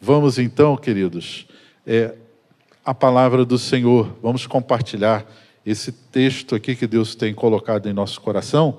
[0.00, 1.46] Vamos então, queridos,
[1.84, 2.14] é,
[2.84, 4.16] a palavra do Senhor.
[4.22, 5.26] Vamos compartilhar
[5.66, 8.78] esse texto aqui que Deus tem colocado em nosso coração.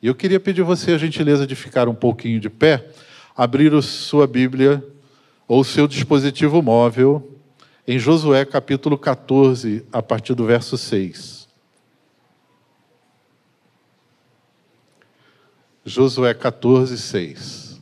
[0.00, 2.88] E eu queria pedir a você a gentileza de ficar um pouquinho de pé,
[3.36, 4.82] abrir a sua Bíblia
[5.46, 7.38] ou seu dispositivo móvel
[7.86, 11.46] em Josué capítulo 14, a partir do verso 6.
[15.84, 17.73] Josué 14, 6.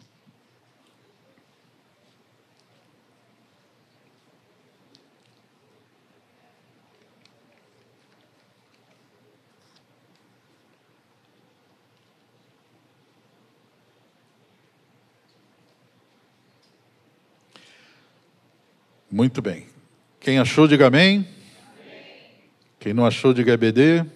[19.12, 19.66] Muito bem.
[20.18, 21.16] Quem achou, diga amém.
[21.16, 21.26] amém.
[22.80, 24.06] Quem não achou, diga EBD.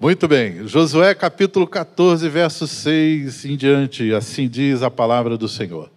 [0.00, 0.66] Muito bem.
[0.66, 4.14] Josué capítulo 14, verso 6 em diante.
[4.14, 5.92] Assim diz a palavra do Senhor.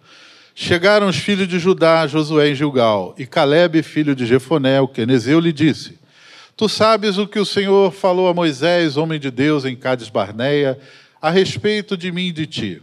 [0.54, 5.40] Chegaram os filhos de Judá, Josué em Gilgal, e Caleb, filho de Jefoné, o quenezeu,
[5.40, 5.98] lhe disse:
[6.54, 10.78] Tu sabes o que o Senhor falou a Moisés, homem de Deus, em Cades Barneia,
[11.18, 12.82] a respeito de mim e de ti.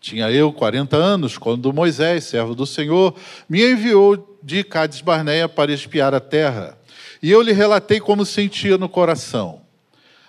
[0.00, 3.14] Tinha eu 40 anos quando Moisés, servo do Senhor,
[3.46, 6.78] me enviou de Cades Barneia para espiar a terra.
[7.22, 9.60] E eu lhe relatei como sentia no coração.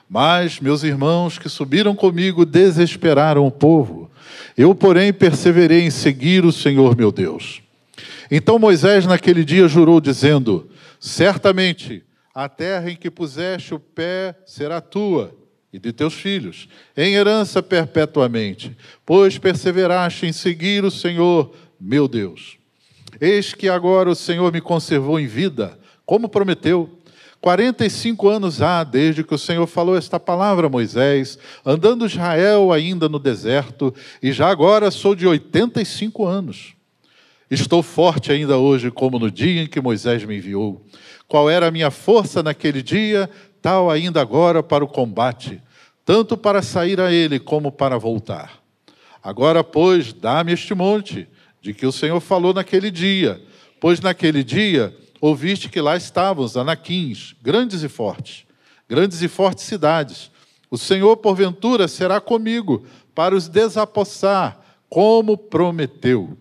[0.10, 4.12] Mas meus irmãos que subiram comigo desesperaram o povo.
[4.58, 7.62] Eu, porém, perseverei em seguir o Senhor meu Deus.
[8.30, 10.70] Então Moisés, naquele dia, jurou, dizendo:
[11.00, 12.04] Certamente
[12.36, 15.41] a terra em que puseste o pé será tua
[15.72, 22.58] e de teus filhos, em herança perpetuamente, pois perseveraste em seguir o Senhor, meu Deus.
[23.20, 26.98] Eis que agora o Senhor me conservou em vida, como prometeu.
[27.40, 32.06] Quarenta e cinco anos há desde que o Senhor falou esta palavra a Moisés, andando
[32.06, 36.76] Israel ainda no deserto, e já agora sou de oitenta e cinco anos.
[37.50, 40.86] Estou forte ainda hoje, como no dia em que Moisés me enviou.
[41.28, 43.30] Qual era a minha força naquele dia,
[43.62, 45.62] tal ainda agora para o combate,
[46.04, 48.60] tanto para sair a ele como para voltar.
[49.24, 51.28] Agora, pois, dá-me este monte,
[51.62, 53.40] de que o Senhor falou naquele dia,
[53.80, 58.46] pois naquele dia ouviste que lá estavam os anaquins, grandes e fortes,
[58.90, 60.32] grandes e fortes cidades.
[60.72, 62.84] O Senhor, porventura, será comigo
[63.14, 66.36] para os desapossar, como prometeu.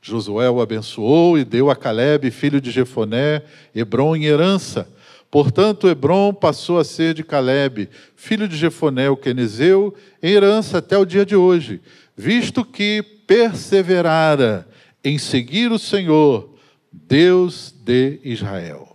[0.00, 3.42] Josué o abençoou e deu a Caleb, filho de Jefoné,
[3.74, 4.88] Hebron em herança,
[5.30, 10.96] Portanto, Hebron passou a ser de Caleb, filho de Jefoné, o quenezeu, em herança até
[10.96, 11.80] o dia de hoje,
[12.16, 14.66] visto que perseverara
[15.04, 16.54] em seguir o Senhor,
[16.90, 18.87] Deus de Israel.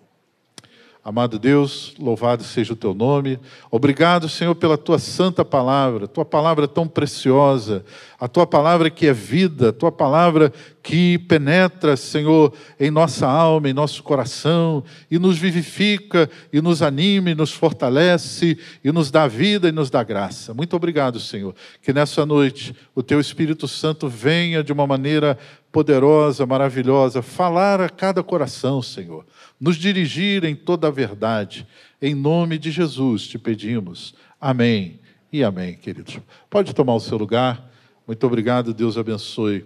[1.06, 3.38] Amado Deus, louvado seja o teu nome.
[3.69, 7.84] Obrigado, Senhor, pela tua santa palavra, tua palavra tão preciosa,
[8.18, 13.69] a tua palavra que é vida, a tua palavra que penetra, Senhor, em nossa alma,
[13.69, 14.81] em nosso coração,
[15.12, 19.90] e nos vivifica, e nos anima, e nos fortalece, e nos dá vida e nos
[19.90, 20.53] dá graça.
[20.53, 25.38] Muito obrigado, Senhor, que nessa noite o teu Espírito Santo venha de uma maneira
[25.74, 29.26] poderosa, maravilhosa, falar a cada coração, Senhor
[29.64, 31.66] nos dirigir em toda a verdade.
[32.02, 34.14] Em nome de Jesus te pedimos.
[34.40, 35.00] Amém
[35.32, 36.20] e amém, queridos.
[36.50, 37.72] Pode tomar o seu lugar.
[38.06, 39.66] Muito obrigado, Deus abençoe.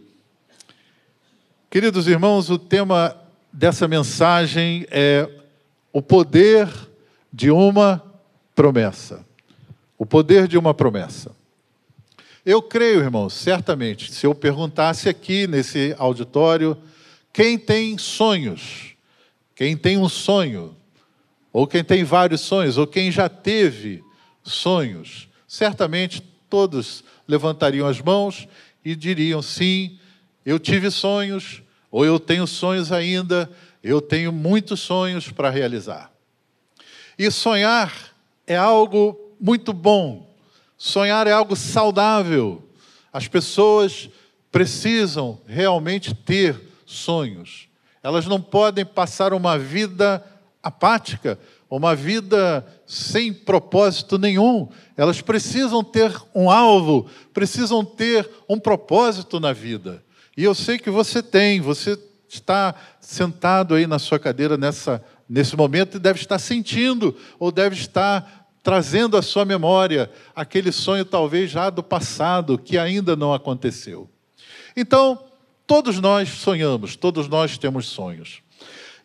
[1.67, 3.17] Queridos irmãos, o tema
[3.51, 5.27] dessa mensagem é
[5.91, 6.69] o poder
[7.33, 8.03] de uma
[8.53, 9.25] promessa.
[9.97, 11.35] O poder de uma promessa.
[12.49, 16.77] Eu creio, irmãos, certamente, se eu perguntasse aqui nesse auditório,
[17.33, 18.95] quem tem sonhos?
[19.53, 20.73] Quem tem um sonho,
[21.51, 24.01] ou quem tem vários sonhos, ou quem já teve
[24.43, 28.47] sonhos, certamente todos levantariam as mãos
[28.85, 29.99] e diriam: sim,
[30.45, 33.51] eu tive sonhos, ou eu tenho sonhos ainda,
[33.83, 36.13] eu tenho muitos sonhos para realizar.
[37.19, 37.93] E sonhar
[38.47, 40.26] é algo muito bom,
[40.77, 42.63] sonhar é algo saudável.
[43.11, 44.09] As pessoas
[44.51, 47.67] precisam realmente ter sonhos.
[48.03, 50.23] Elas não podem passar uma vida
[50.61, 51.39] apática,
[51.69, 54.69] uma vida sem propósito nenhum.
[54.95, 60.03] Elas precisam ter um alvo, precisam ter um propósito na vida.
[60.35, 61.97] E eu sei que você tem, você
[62.29, 67.75] está sentado aí na sua cadeira nessa, nesse momento e deve estar sentindo, ou deve
[67.75, 74.09] estar trazendo à sua memória aquele sonho, talvez já do passado, que ainda não aconteceu.
[74.75, 75.23] Então,
[75.67, 78.41] Todos nós sonhamos, todos nós temos sonhos.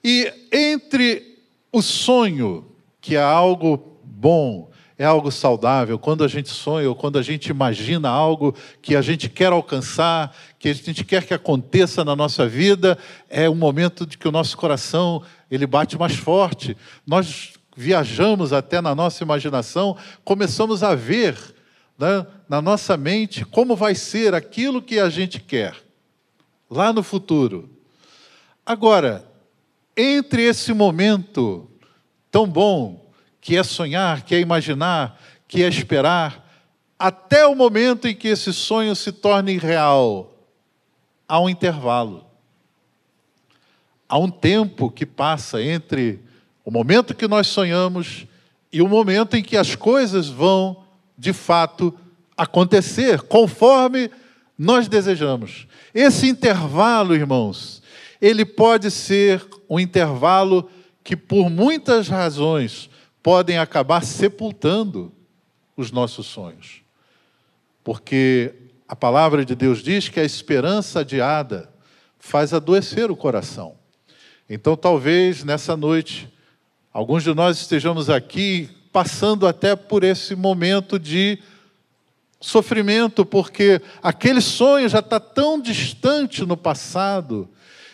[0.03, 1.41] E entre
[1.73, 2.65] o sonho,
[3.01, 7.49] que é algo bom, é algo saudável, quando a gente sonha ou quando a gente
[7.49, 12.47] imagina algo que a gente quer alcançar, que a gente quer que aconteça na nossa
[12.47, 12.97] vida,
[13.29, 15.21] é um momento de que o nosso coração
[15.51, 16.77] ele bate mais forte.
[17.05, 21.37] Nós viajamos até na nossa imaginação, começamos a ver
[21.99, 25.75] né, na nossa mente como vai ser aquilo que a gente quer
[26.71, 27.71] lá no futuro.
[28.65, 29.25] Agora,
[29.97, 31.71] entre esse momento
[32.31, 33.11] tão bom
[33.41, 36.49] que é sonhar, que é imaginar, que é esperar,
[36.99, 40.33] até o momento em que esse sonho se torne real,
[41.29, 42.25] há um intervalo.
[44.09, 46.23] Há um tempo que passa entre
[46.65, 48.27] o momento que nós sonhamos
[48.73, 50.85] e o momento em que as coisas vão,
[51.19, 51.95] de fato,
[52.37, 54.11] acontecer conforme
[54.57, 55.67] nós desejamos.
[55.95, 57.83] Esse intervalo, irmãos,
[58.21, 60.71] ele pode ser um intervalo
[61.05, 62.89] que, por muitas razões,
[63.23, 65.13] podem acabar sepultando
[65.77, 66.83] os nossos sonhos.
[67.85, 68.55] Porque
[68.87, 71.71] a palavra de Deus diz que a esperança adiada
[72.19, 73.75] faz adoecer o coração.
[74.49, 76.32] Então, talvez nessa noite,
[76.93, 81.39] alguns de nós estejamos aqui passando até por esse momento de
[82.41, 87.49] sofrimento, porque aquele sonho já está tão distante no passado,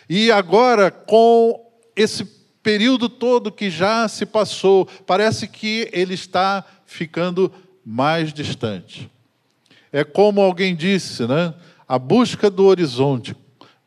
[0.09, 2.25] e agora, com esse
[2.61, 7.51] período todo que já se passou, parece que ele está ficando
[7.85, 9.09] mais distante.
[9.93, 11.53] É como alguém disse, né?
[11.87, 13.35] A busca do horizonte.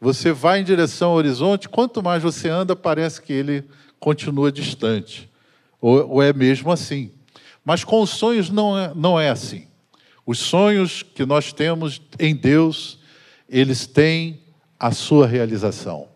[0.01, 3.65] Você vai em direção ao horizonte, quanto mais você anda, parece que ele
[4.03, 5.31] continua distante.
[5.81, 7.13] Ou, ou é mesmo assim.
[7.65, 9.69] Mas com os sonhos não é, não é assim.
[10.27, 12.99] Os sonhos que nós temos em Deus,
[13.49, 14.41] eles têm
[14.79, 16.09] a sua realização.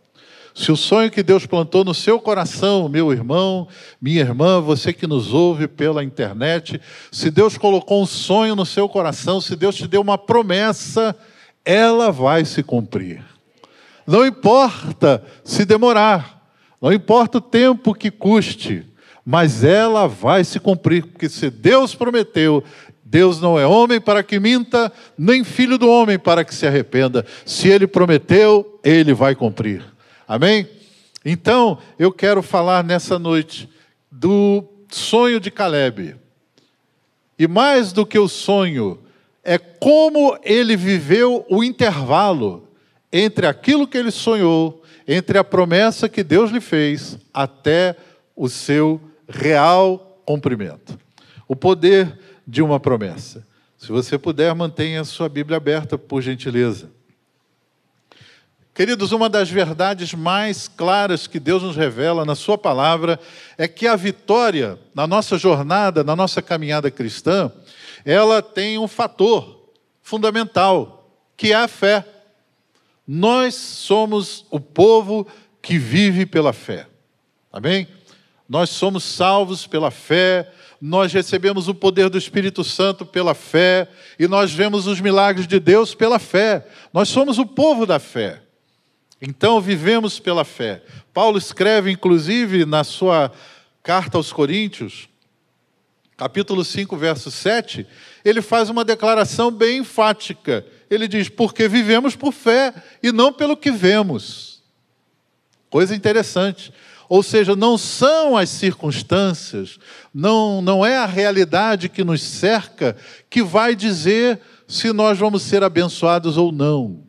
[0.53, 3.69] Se o sonho que Deus plantou no seu coração, meu irmão,
[4.00, 6.81] minha irmã, você que nos ouve pela internet,
[7.12, 11.15] se Deus colocou um sonho no seu coração, se Deus te deu uma promessa,
[11.65, 13.23] ela vai se cumprir.
[14.05, 16.36] Não importa se demorar,
[16.87, 18.87] não importa o tempo que custe,
[19.25, 22.62] mas ela vai se cumprir, porque se Deus prometeu,
[23.05, 27.27] Deus não é homem para que minta, nem filho do homem para que se arrependa.
[27.44, 29.83] Se ele prometeu, ele vai cumprir.
[30.29, 30.69] Amém?
[31.25, 33.69] Então, eu quero falar nessa noite
[34.09, 36.15] do sonho de Caleb.
[37.37, 39.00] E mais do que o sonho,
[39.43, 42.69] é como ele viveu o intervalo
[43.12, 47.97] entre aquilo que ele sonhou, entre a promessa que Deus lhe fez, até
[48.35, 50.99] o seu real cumprimento.
[51.47, 53.47] O poder de uma promessa.
[53.79, 56.91] Se você puder, mantenha a sua Bíblia aberta, por gentileza.
[58.76, 63.19] Queridos, uma das verdades mais claras que Deus nos revela na Sua palavra
[63.56, 67.50] é que a vitória na nossa jornada, na nossa caminhada cristã,
[68.05, 72.05] ela tem um fator fundamental, que é a fé.
[73.06, 75.26] Nós somos o povo
[75.62, 76.87] que vive pela fé.
[77.53, 77.87] Amém?
[78.49, 83.88] Nós somos salvos pela fé, nós recebemos o poder do Espírito Santo pela fé,
[84.19, 86.67] e nós vemos os milagres de Deus pela fé.
[86.93, 88.43] Nós somos o povo da fé.
[89.20, 90.82] Então vivemos pela fé.
[91.12, 93.32] Paulo escreve, inclusive, na sua
[93.82, 95.09] carta aos Coríntios,
[96.17, 97.87] capítulo 5, verso 7,
[98.25, 100.67] ele faz uma declaração bem enfática.
[100.91, 104.62] Ele diz: Porque vivemos por fé e não pelo que vemos.
[105.69, 106.73] Coisa interessante.
[107.09, 109.78] Ou seja, não são as circunstâncias,
[110.12, 112.97] não, não é a realidade que nos cerca
[113.31, 117.05] que vai dizer se nós vamos ser abençoados ou não.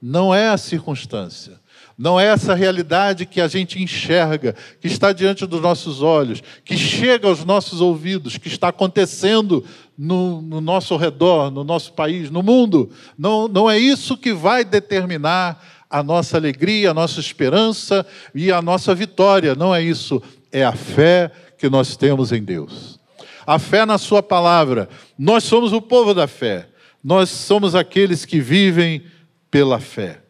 [0.00, 1.57] Não é a circunstância.
[1.98, 6.76] Não é essa realidade que a gente enxerga, que está diante dos nossos olhos, que
[6.76, 9.64] chega aos nossos ouvidos, que está acontecendo
[9.98, 12.88] no, no nosso redor, no nosso país, no mundo.
[13.18, 18.62] Não, não é isso que vai determinar a nossa alegria, a nossa esperança e a
[18.62, 19.56] nossa vitória.
[19.56, 20.22] Não é isso.
[20.52, 23.00] É a fé que nós temos em Deus.
[23.44, 24.88] A fé na Sua palavra.
[25.18, 26.68] Nós somos o povo da fé.
[27.02, 29.02] Nós somos aqueles que vivem
[29.50, 30.27] pela fé.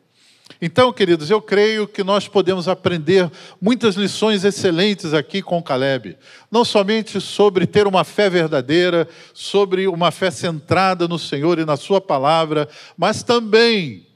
[0.60, 6.16] Então, queridos, eu creio que nós podemos aprender muitas lições excelentes aqui com Caleb.
[6.50, 11.76] Não somente sobre ter uma fé verdadeira, sobre uma fé centrada no Senhor e na
[11.76, 14.06] Sua palavra, mas também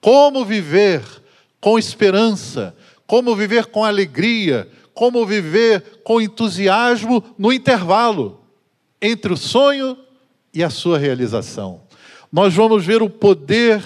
[0.00, 1.02] como viver
[1.60, 2.74] com esperança,
[3.06, 8.40] como viver com alegria, como viver com entusiasmo no intervalo
[9.00, 9.98] entre o sonho
[10.54, 11.82] e a sua realização.
[12.32, 13.82] Nós vamos ver o poder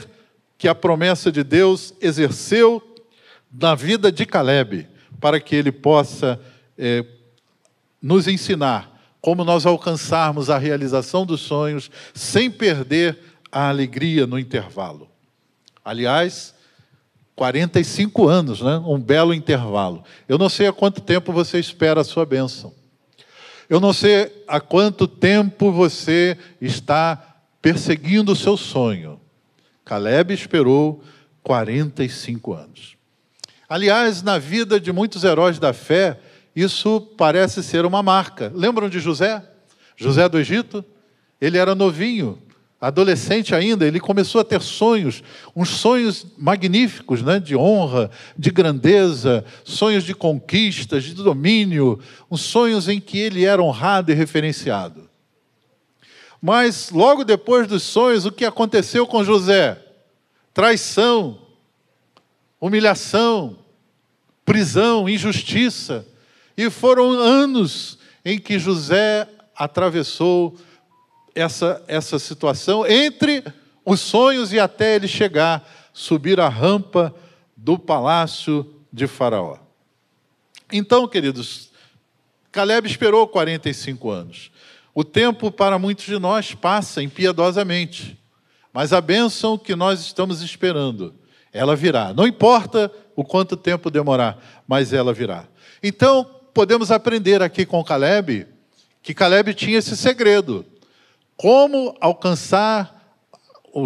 [0.58, 2.82] que a promessa de Deus exerceu
[3.52, 4.88] na vida de Caleb,
[5.20, 6.40] para que ele possa
[6.76, 7.04] é,
[8.00, 13.18] nos ensinar como nós alcançarmos a realização dos sonhos sem perder
[13.50, 15.08] a alegria no intervalo.
[15.84, 16.54] Aliás,
[17.34, 18.78] 45 anos, né?
[18.86, 20.04] um belo intervalo.
[20.28, 22.72] Eu não sei há quanto tempo você espera a sua bênção.
[23.68, 29.20] Eu não sei há quanto tempo você está perseguindo o seu sonho.
[29.86, 31.00] Caleb esperou
[31.44, 32.96] 45 anos.
[33.68, 36.18] Aliás, na vida de muitos heróis da fé,
[36.56, 38.50] isso parece ser uma marca.
[38.52, 39.42] Lembram de José?
[39.96, 40.84] José do Egito?
[41.40, 42.42] Ele era novinho,
[42.80, 45.22] adolescente ainda, ele começou a ter sonhos,
[45.54, 52.88] uns sonhos magníficos, né, de honra, de grandeza, sonhos de conquistas, de domínio, uns sonhos
[52.88, 55.05] em que ele era honrado e referenciado.
[56.46, 59.84] Mas logo depois dos sonhos, o que aconteceu com José?
[60.54, 61.40] Traição,
[62.60, 63.58] humilhação,
[64.44, 66.06] prisão, injustiça.
[66.56, 70.56] E foram anos em que José atravessou
[71.34, 73.42] essa, essa situação entre
[73.84, 77.12] os sonhos e até ele chegar, subir a rampa
[77.56, 79.58] do palácio de Faraó.
[80.72, 81.72] Então, queridos,
[82.52, 84.52] Caleb esperou 45 anos.
[84.96, 88.18] O tempo para muitos de nós passa impiedosamente,
[88.72, 91.14] mas a bênção que nós estamos esperando,
[91.52, 92.14] ela virá.
[92.14, 95.44] Não importa o quanto tempo demorar, mas ela virá.
[95.82, 96.24] Então,
[96.54, 98.46] podemos aprender aqui com Caleb
[99.02, 100.64] que Caleb tinha esse segredo
[101.36, 103.20] como alcançar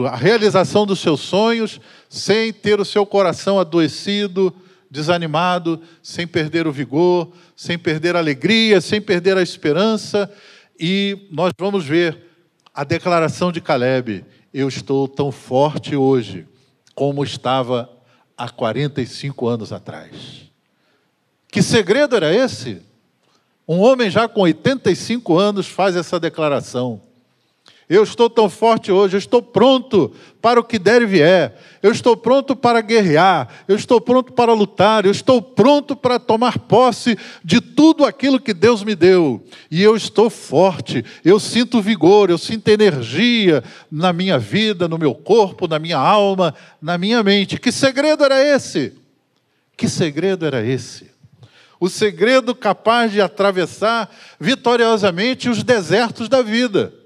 [0.09, 4.55] a realização dos seus sonhos sem ter o seu coração adoecido,
[4.89, 10.33] desanimado, sem perder o vigor, sem perder a alegria, sem perder a esperança.
[10.81, 12.19] E nós vamos ver
[12.73, 16.49] a declaração de Caleb: Eu estou tão forte hoje
[16.95, 17.91] como estava
[18.35, 20.51] há 45 anos atrás.
[21.53, 22.81] Que segredo era esse?
[23.69, 27.03] Um homem já com 85 anos faz essa declaração.
[27.91, 31.59] Eu estou tão forte hoje, eu estou pronto para o que der e vier.
[31.83, 36.57] Eu estou pronto para guerrear, eu estou pronto para lutar, eu estou pronto para tomar
[36.61, 39.45] posse de tudo aquilo que Deus me deu.
[39.69, 45.13] E eu estou forte, eu sinto vigor, eu sinto energia na minha vida, no meu
[45.13, 47.59] corpo, na minha alma, na minha mente.
[47.59, 48.93] Que segredo era esse?
[49.77, 51.11] Que segredo era esse?
[51.81, 57.00] O segredo capaz de atravessar vitoriosamente os desertos da vida.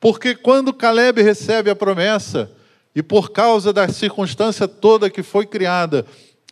[0.00, 2.50] Porque quando Caleb recebe a promessa,
[2.94, 6.04] e por causa da circunstância toda que foi criada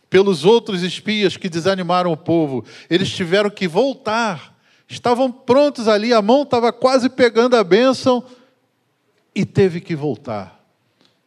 [0.09, 4.55] pelos outros espias que desanimaram o povo, eles tiveram que voltar.
[4.87, 8.23] Estavam prontos ali, a mão estava quase pegando a bênção
[9.35, 10.63] e teve que voltar.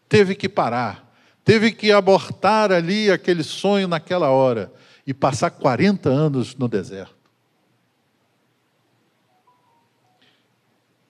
[0.09, 1.13] Teve que parar.
[1.45, 4.73] Teve que abortar ali aquele sonho naquela hora
[5.07, 7.22] e passar 40 anos no deserto.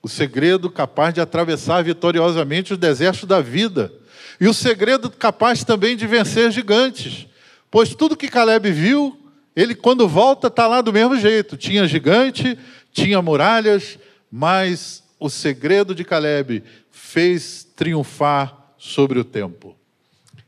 [0.02, 3.92] O segredo capaz de atravessar vitoriosamente os desertos da vida.
[4.40, 7.26] E o segredo capaz também de vencer gigantes.
[7.70, 9.16] Pois tudo que Caleb viu,
[9.54, 11.56] ele quando volta está lá do mesmo jeito.
[11.56, 12.58] Tinha gigante,
[12.92, 13.98] tinha muralhas,
[14.30, 19.76] mas o segredo de Caleb fez triunfar sobre o tempo.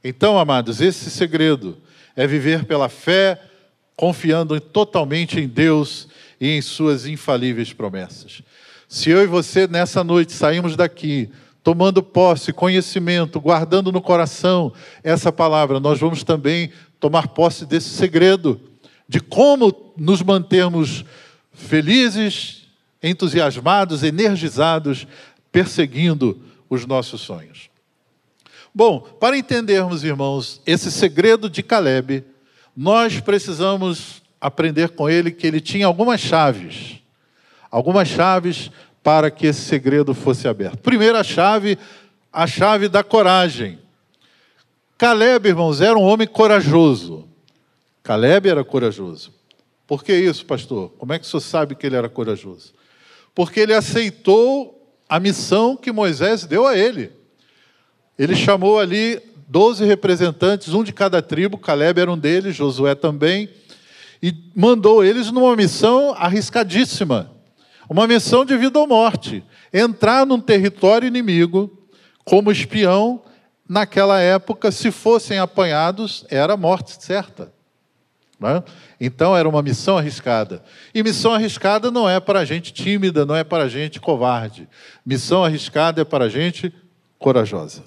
[0.02, 1.78] Então, amados, esse segredo
[2.16, 3.40] é viver pela fé,
[3.96, 6.08] confiando totalmente em Deus
[6.40, 8.42] e em suas infalíveis promessas.
[8.94, 11.28] Se eu e você nessa noite saímos daqui
[11.64, 14.72] tomando posse, conhecimento, guardando no coração
[15.02, 16.70] essa palavra, nós vamos também
[17.00, 18.60] tomar posse desse segredo
[19.08, 21.04] de como nos mantermos
[21.52, 22.68] felizes,
[23.02, 25.08] entusiasmados, energizados,
[25.50, 27.68] perseguindo os nossos sonhos.
[28.72, 32.22] Bom, para entendermos, irmãos, esse segredo de Caleb,
[32.76, 37.02] nós precisamos aprender com ele que ele tinha algumas chaves
[37.74, 38.70] algumas chaves
[39.02, 40.78] para que esse segredo fosse aberto.
[40.78, 41.76] Primeira chave,
[42.32, 43.80] a chave da coragem.
[44.96, 47.28] Caleb, irmãos, era um homem corajoso.
[48.00, 49.32] Caleb era corajoso.
[49.88, 50.90] Por que isso, pastor?
[50.98, 52.72] Como é que o senhor sabe que ele era corajoso?
[53.34, 57.10] Porque ele aceitou a missão que Moisés deu a ele.
[58.16, 63.48] Ele chamou ali doze representantes, um de cada tribo, Caleb era um deles, Josué também,
[64.22, 67.33] e mandou eles numa missão arriscadíssima.
[67.88, 69.44] Uma missão de vida ou morte.
[69.72, 71.70] Entrar num território inimigo
[72.24, 73.22] como espião,
[73.68, 77.52] naquela época, se fossem apanhados, era morte certa.
[78.42, 78.62] É?
[79.00, 80.62] Então era uma missão arriscada.
[80.94, 84.68] E missão arriscada não é para gente tímida, não é para gente covarde.
[85.04, 86.72] Missão arriscada é para gente
[87.18, 87.84] corajosa.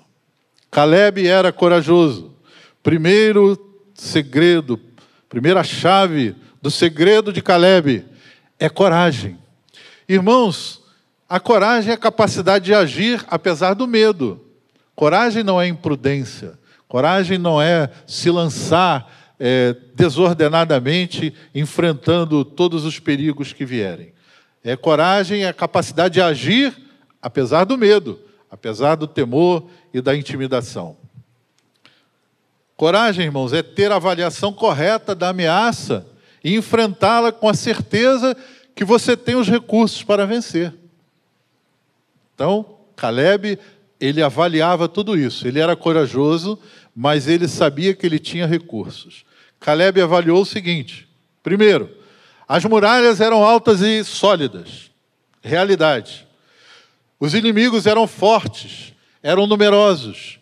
[0.71, 2.35] Caleb era corajoso.
[2.81, 3.57] Primeiro
[3.93, 4.79] segredo,
[5.29, 8.05] primeira chave do segredo de Caleb
[8.59, 9.37] é coragem.
[10.07, 10.81] Irmãos,
[11.27, 14.41] a coragem é a capacidade de agir apesar do medo.
[14.95, 16.57] Coragem não é imprudência.
[16.87, 24.13] Coragem não é se lançar é, desordenadamente, enfrentando todos os perigos que vierem.
[24.63, 26.75] É coragem, é a capacidade de agir
[27.21, 30.95] apesar do medo, apesar do temor e da intimidação.
[32.77, 36.05] Coragem, irmãos, é ter a avaliação correta da ameaça
[36.43, 38.37] e enfrentá-la com a certeza
[38.77, 40.71] que você tem os recursos para vencer.
[42.35, 43.57] Então, Caleb,
[43.99, 45.47] ele avaliava tudo isso.
[45.47, 46.59] Ele era corajoso,
[46.95, 49.25] mas ele sabia que ele tinha recursos.
[49.59, 51.09] Caleb avaliou o seguinte:
[51.41, 51.89] primeiro,
[52.47, 54.91] as muralhas eram altas e sólidas,
[55.41, 56.27] realidade.
[57.19, 58.93] Os inimigos eram fortes,
[59.23, 60.39] eram numerosos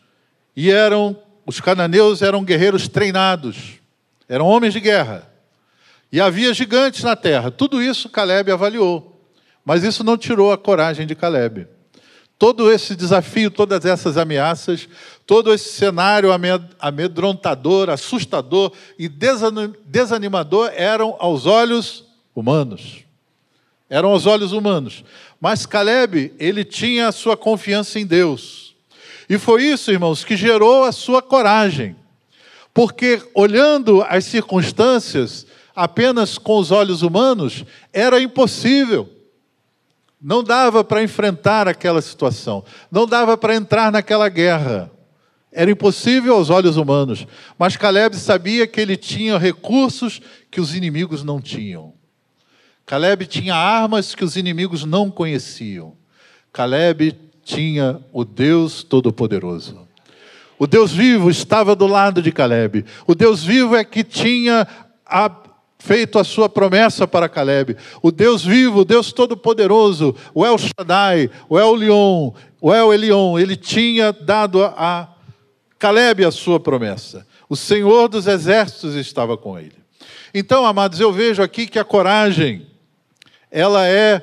[0.53, 3.79] e eram os cananeus eram guerreiros treinados,
[4.27, 5.34] eram homens de guerra.
[6.11, 7.51] E havia gigantes na terra.
[7.51, 9.15] Tudo isso Caleb avaliou.
[9.63, 11.67] Mas isso não tirou a coragem de Caleb.
[12.37, 14.87] Todo esse desafio, todas essas ameaças,
[15.25, 16.29] todo esse cenário
[16.79, 23.05] amedrontador, assustador e desanimador eram aos olhos humanos.
[23.89, 25.03] Eram aos olhos humanos.
[25.39, 28.75] Mas Caleb, ele tinha a sua confiança em Deus.
[29.29, 31.95] E foi isso, irmãos, que gerou a sua coragem.
[32.73, 35.44] Porque olhando as circunstâncias
[35.75, 39.09] apenas com os olhos humanos, era impossível.
[40.21, 44.91] Não dava para enfrentar aquela situação, não dava para entrar naquela guerra.
[45.51, 47.27] Era impossível aos olhos humanos,
[47.57, 51.93] mas Caleb sabia que ele tinha recursos que os inimigos não tinham.
[52.85, 55.95] Caleb tinha armas que os inimigos não conheciam.
[56.51, 59.87] Caleb tinha o Deus Todo-Poderoso.
[60.57, 62.85] O Deus vivo estava do lado de Caleb.
[63.05, 64.67] O Deus vivo é que tinha
[65.05, 65.29] a
[65.85, 67.77] feito a sua promessa para Caleb.
[68.01, 73.37] O Deus vivo, o Deus todo-poderoso, o El Shaddai, o El Leon, o El Elion,
[73.37, 75.13] ele tinha dado a
[75.77, 77.27] Caleb a sua promessa.
[77.47, 79.75] O Senhor dos exércitos estava com ele.
[80.33, 82.65] Então, amados, eu vejo aqui que a coragem,
[83.51, 84.21] ela é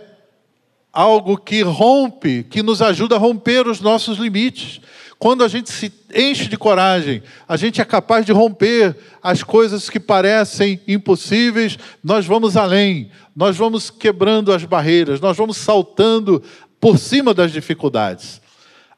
[0.92, 4.80] algo que rompe, que nos ajuda a romper os nossos limites.
[5.22, 9.88] Quando a gente se enche de coragem, a gente é capaz de romper as coisas
[9.88, 16.42] que parecem impossíveis, nós vamos além, nós vamos quebrando as barreiras, nós vamos saltando
[16.80, 18.42] por cima das dificuldades.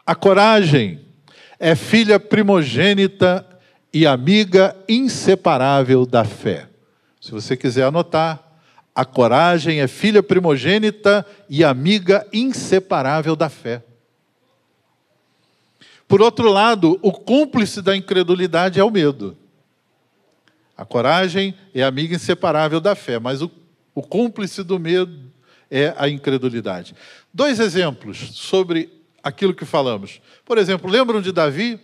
[0.06, 0.98] A coragem
[1.60, 3.46] é filha primogênita
[3.92, 6.70] e amiga inseparável da fé.
[7.20, 8.42] Se você quiser anotar,
[8.94, 13.82] a coragem é filha primogênita e amiga inseparável da fé.
[16.14, 19.36] Por outro lado, o cúmplice da incredulidade é o medo.
[20.76, 23.50] A coragem é amiga inseparável da fé, mas o,
[23.92, 25.12] o cúmplice do medo
[25.68, 26.94] é a incredulidade.
[27.32, 28.92] Dois exemplos sobre
[29.24, 30.20] aquilo que falamos.
[30.44, 31.80] Por exemplo, lembram de Davi?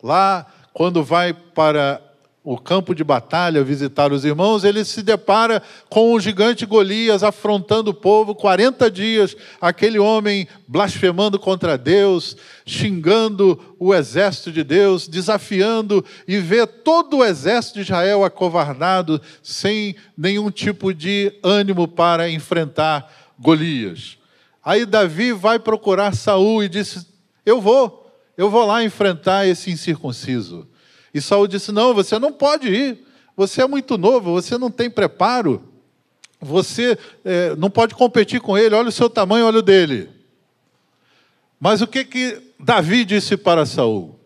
[0.00, 2.00] Lá, quando vai para
[2.46, 7.90] o campo de batalha, visitar os irmãos, ele se depara com o gigante Golias afrontando
[7.90, 16.04] o povo 40 dias, aquele homem blasfemando contra Deus, xingando o exército de Deus, desafiando
[16.28, 23.12] e vê todo o exército de Israel acovardado, sem nenhum tipo de ânimo para enfrentar
[23.36, 24.18] Golias.
[24.64, 27.08] Aí Davi vai procurar Saul e disse:
[27.44, 30.68] "Eu vou, eu vou lá enfrentar esse incircunciso".
[31.16, 32.98] E Saul disse: Não, você não pode ir.
[33.34, 35.66] Você é muito novo, você não tem preparo.
[36.38, 38.74] Você é, não pode competir com ele.
[38.74, 40.10] Olha o seu tamanho, olha o dele.
[41.58, 44.20] Mas o que que Davi disse para Saul?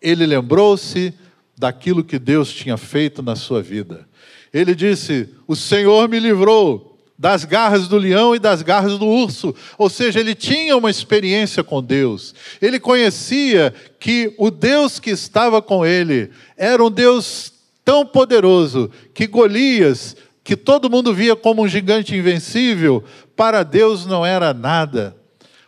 [0.00, 1.12] Ele lembrou-se
[1.54, 4.08] daquilo que Deus tinha feito na sua vida.
[4.50, 6.87] Ele disse: O Senhor me livrou
[7.18, 9.52] das garras do leão e das garras do urso.
[9.76, 12.32] Ou seja, ele tinha uma experiência com Deus.
[12.62, 17.52] Ele conhecia que o Deus que estava com ele era um Deus
[17.84, 23.02] tão poderoso que Golias, que todo mundo via como um gigante invencível,
[23.34, 25.16] para Deus não era nada.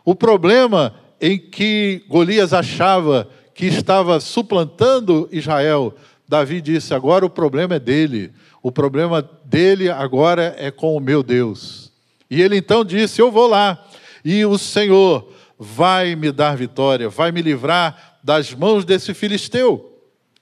[0.04, 5.94] O problema em que Golias achava que estava suplantando Israel,
[6.28, 8.32] Davi disse: agora o problema é dele.
[8.62, 11.90] O problema dele agora é com o meu Deus.
[12.30, 13.86] E ele então disse: Eu vou lá,
[14.24, 19.86] e o Senhor vai me dar vitória, vai me livrar das mãos desse filisteu.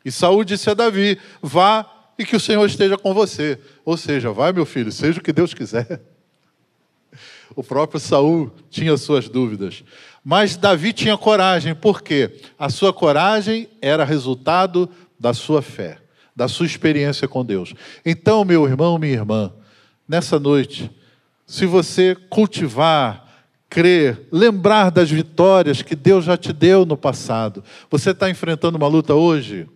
[0.05, 1.87] E Saul disse a Davi: Vá
[2.19, 3.59] e que o Senhor esteja com você.
[3.85, 6.01] Ou seja, vai, meu filho, seja o que Deus quiser.
[7.55, 9.85] O próprio Saul tinha suas dúvidas.
[10.25, 12.41] Mas Davi tinha coragem, por quê?
[12.59, 15.99] A sua coragem era resultado da sua fé
[16.39, 17.75] da sua experiência com Deus.
[18.07, 19.53] Então, meu irmão, minha irmã,
[20.09, 20.89] nessa noite,
[21.45, 23.27] se você cultivar,
[23.69, 27.65] crer, lembrar das vitórias que Deus já te deu no passado.
[27.91, 29.67] Você está enfrentando uma luta hoje?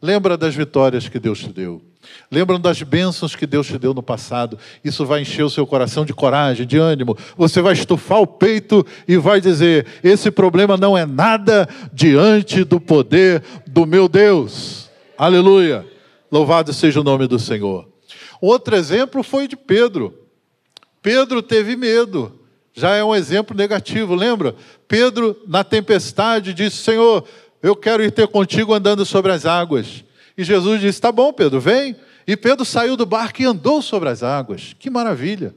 [0.00, 1.82] Lembra das vitórias que Deus te deu.
[2.30, 4.56] Lembram das bênçãos que Deus te deu no passado.
[4.84, 7.18] Isso vai encher o seu coração de coragem, de ânimo.
[7.36, 12.80] Você vai estufar o peito e vai dizer: esse problema não é nada diante do
[12.80, 14.88] poder do meu Deus.
[15.18, 15.91] Aleluia.
[16.32, 17.86] Louvado seja o nome do Senhor.
[18.40, 20.18] Outro exemplo foi de Pedro.
[21.02, 22.40] Pedro teve medo.
[22.72, 24.54] Já é um exemplo negativo, lembra?
[24.88, 27.28] Pedro, na tempestade, disse: Senhor,
[27.62, 30.04] eu quero ir ter contigo andando sobre as águas.
[30.36, 31.94] E Jesus disse: Tá bom, Pedro, vem.
[32.26, 34.74] E Pedro saiu do barco e andou sobre as águas.
[34.78, 35.54] Que maravilha!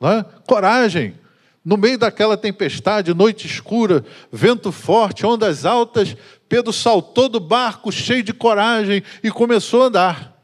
[0.00, 0.24] É?
[0.46, 1.16] Coragem.
[1.62, 6.16] No meio daquela tempestade, noite escura, vento forte, ondas altas,
[6.48, 10.42] Pedro saltou do barco cheio de coragem e começou a andar.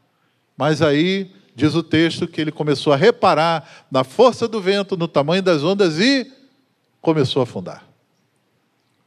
[0.55, 5.07] Mas aí, diz o texto, que ele começou a reparar na força do vento, no
[5.07, 6.31] tamanho das ondas e
[7.01, 7.87] começou a afundar.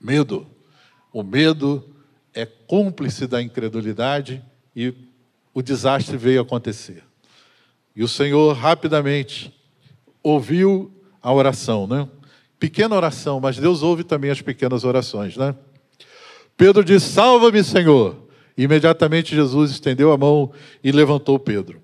[0.01, 0.47] Medo.
[1.13, 1.85] O medo
[2.35, 4.43] é cúmplice da incredulidade
[4.75, 4.95] e
[5.55, 7.03] o desastre veio acontecer.
[7.95, 9.53] E o Senhor rapidamente
[10.23, 12.09] ouviu a oração, né?
[12.59, 15.55] Pequena oração, mas Deus ouve também as pequenas orações, né?
[16.59, 18.29] Pedro disse: Salva-me, Senhor.
[18.57, 21.81] Imediatamente Jesus estendeu a mão e levantou Pedro.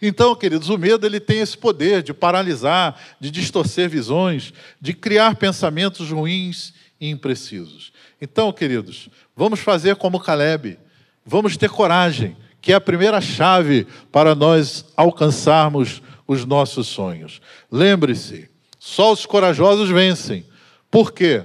[0.00, 5.36] Então, queridos, o medo ele tem esse poder de paralisar, de distorcer visões, de criar
[5.36, 7.92] pensamentos ruins e imprecisos.
[8.18, 10.78] Então, queridos, vamos fazer como Caleb,
[11.24, 17.42] vamos ter coragem, que é a primeira chave para nós alcançarmos os nossos sonhos.
[17.70, 20.46] Lembre-se, só os corajosos vencem.
[20.90, 21.44] Por quê?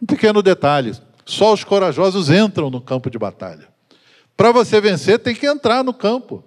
[0.00, 0.92] Um pequeno detalhe:
[1.24, 3.68] só os corajosos entram no campo de batalha.
[4.36, 6.44] Para você vencer, tem que entrar no campo.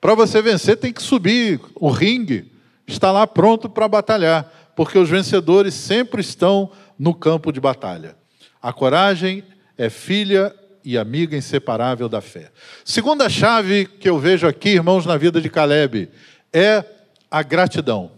[0.00, 2.52] Para você vencer, tem que subir o ringue,
[2.86, 8.16] está lá pronto para batalhar, porque os vencedores sempre estão no campo de batalha.
[8.60, 9.42] A coragem
[9.76, 12.50] é filha e amiga inseparável da fé.
[12.84, 16.10] Segunda chave que eu vejo aqui, irmãos, na vida de Caleb,
[16.52, 16.84] é
[17.30, 18.12] a gratidão.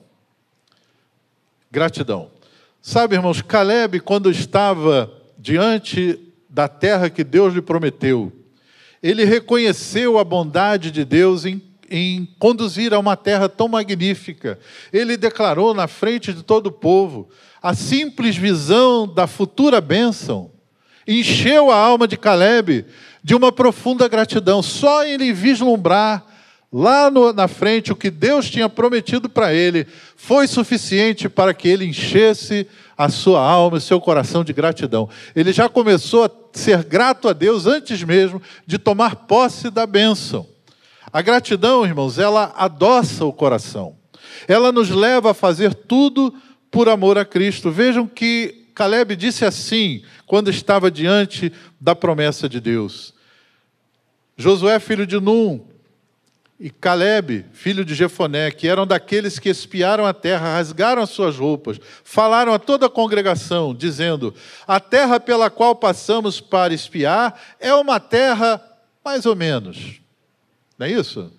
[1.71, 2.31] Gratidão.
[2.83, 5.13] Sabe, irmãos, Caleb, quando estava
[5.47, 8.33] diante da terra que Deus lhe prometeu,
[9.01, 14.59] ele reconheceu a bondade de Deus em, em conduzir a uma terra tão magnífica.
[14.93, 17.29] Ele declarou na frente de todo o povo
[17.63, 20.51] a simples visão da futura bênção
[21.07, 22.85] encheu a alma de Caleb
[23.23, 24.61] de uma profunda gratidão.
[24.61, 26.25] Só ele vislumbrar
[26.73, 31.69] lá no, na frente o que Deus tinha prometido para ele foi suficiente para que
[31.69, 35.09] ele enchesse a sua alma e seu coração de gratidão.
[35.35, 40.47] Ele já começou a ser grato a Deus antes mesmo de tomar posse da bênção.
[41.13, 43.97] A gratidão, irmãos, ela adoça o coração.
[44.49, 46.35] Ela nos leva a fazer tudo
[46.71, 47.71] por amor a Cristo.
[47.71, 53.15] Vejam que Caleb disse assim, quando estava diante da promessa de Deus.
[54.37, 55.65] Josué, filho de Num,
[56.59, 61.37] e Caleb, filho de Jefoné, que eram daqueles que espiaram a terra, rasgaram as suas
[61.37, 64.35] roupas, falaram a toda a congregação, dizendo:
[64.67, 68.63] A terra pela qual passamos para espiar é uma terra
[69.05, 70.01] mais ou menos.
[70.79, 71.31] Não é isso?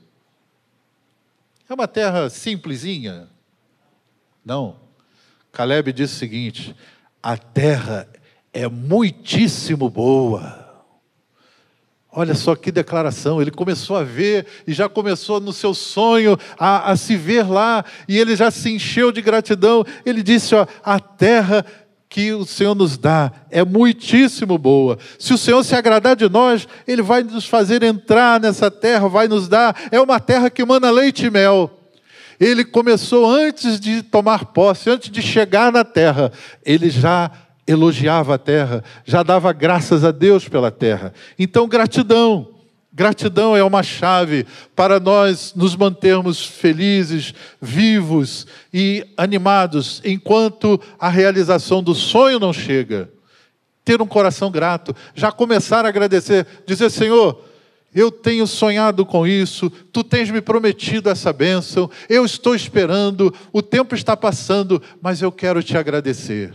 [1.67, 3.27] É uma terra simplesinha?
[4.45, 4.79] Não.
[5.51, 6.75] Caleb disse o seguinte:
[7.23, 8.07] a terra
[8.53, 10.66] é muitíssimo boa.
[12.11, 16.91] Olha só que declaração, ele começou a ver e já começou no seu sonho a,
[16.91, 19.85] a, se ver lá, e ele já se encheu de gratidão.
[20.05, 21.65] Ele disse: ó, a terra
[22.09, 24.97] que o Senhor nos dá é muitíssimo boa.
[25.19, 29.27] Se o Senhor se agradar de nós, Ele vai nos fazer entrar nessa terra, vai
[29.27, 29.75] nos dar.
[29.91, 31.77] É uma terra que manda leite e mel.
[32.39, 36.31] Ele começou antes de tomar posse, antes de chegar na terra,
[36.63, 37.31] ele já
[37.67, 41.13] elogiava a terra, já dava graças a Deus pela terra.
[41.37, 42.55] Então, gratidão.
[42.97, 44.43] Gratidão é uma chave
[44.75, 53.07] para nós nos mantermos felizes, vivos e animados enquanto a realização do sonho não chega.
[53.85, 57.39] Ter um coração grato, já começar a agradecer, dizer: Senhor,
[57.93, 63.61] eu tenho sonhado com isso, tu tens me prometido essa bênção, eu estou esperando, o
[63.61, 66.51] tempo está passando, mas eu quero te agradecer.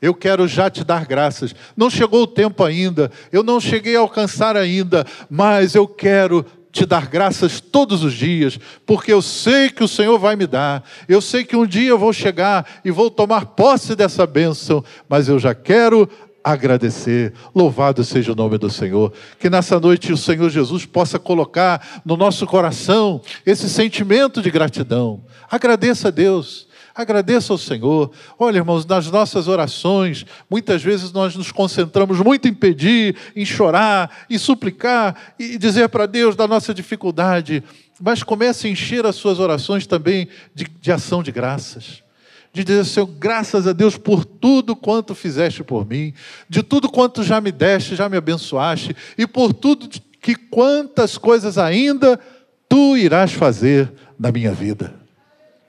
[0.00, 1.54] Eu quero já te dar graças.
[1.76, 6.84] Não chegou o tempo ainda, eu não cheguei a alcançar ainda, mas eu quero te
[6.84, 11.22] dar graças todos os dias, porque eu sei que o Senhor vai me dar, eu
[11.22, 15.38] sei que um dia eu vou chegar e vou tomar posse dessa bênção, mas eu
[15.38, 16.06] já quero
[16.46, 17.32] agradecer.
[17.52, 19.12] Louvado seja o nome do Senhor.
[19.40, 25.24] Que nessa noite o Senhor Jesus possa colocar no nosso coração esse sentimento de gratidão.
[25.50, 26.65] Agradeça a Deus.
[26.96, 28.10] Agradeça ao Senhor.
[28.38, 34.24] Olha, irmãos, nas nossas orações, muitas vezes nós nos concentramos muito em pedir, em chorar,
[34.30, 37.62] em suplicar e dizer para Deus da nossa dificuldade.
[38.00, 42.02] Mas comece a encher as suas orações também de, de ação de graças
[42.50, 46.14] de dizer, Senhor, graças a Deus por tudo quanto fizeste por mim,
[46.48, 49.90] de tudo quanto já me deste, já me abençoaste, e por tudo
[50.22, 52.18] que quantas coisas ainda
[52.66, 55.05] tu irás fazer na minha vida.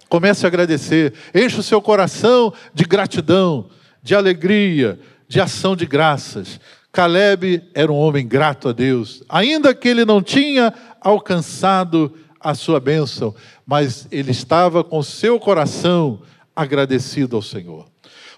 [0.10, 3.70] Comece a agradecer, enche o seu coração de gratidão,
[4.02, 6.60] de alegria, de ação de graças.
[6.92, 12.80] Caleb era um homem grato a Deus, ainda que ele não tinha alcançado a sua
[12.80, 16.22] bênção, mas ele estava com seu coração
[16.56, 17.86] agradecido ao Senhor.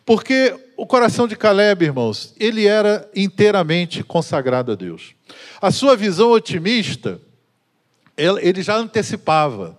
[0.06, 5.14] Porque o coração de Caleb, irmãos, ele era inteiramente consagrado a Deus.
[5.62, 7.22] A sua visão otimista,
[8.18, 9.79] ele já antecipava.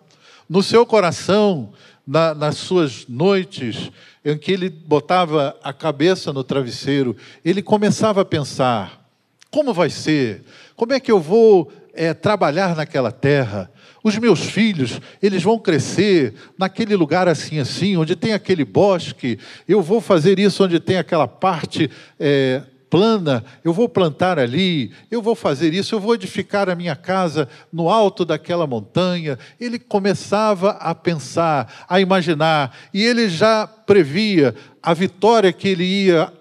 [0.51, 1.73] No seu coração,
[2.05, 3.93] na, nas suas noites,
[4.25, 9.01] em que ele botava a cabeça no travesseiro, ele começava a pensar:
[9.49, 10.43] como vai ser?
[10.75, 13.71] Como é que eu vou é, trabalhar naquela terra?
[14.03, 19.39] Os meus filhos, eles vão crescer naquele lugar assim, assim, onde tem aquele bosque.
[19.69, 23.45] Eu vou fazer isso onde tem aquela parte é, plana.
[23.65, 24.93] Eu vou plantar ali.
[25.11, 25.95] Eu vou fazer isso.
[25.95, 29.39] Eu vou edificar a minha casa no alto daquela montanha.
[29.59, 36.33] Ele começava a pensar, a imaginar, e ele já previa a vitória que ele ia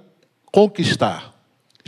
[0.51, 1.29] conquistar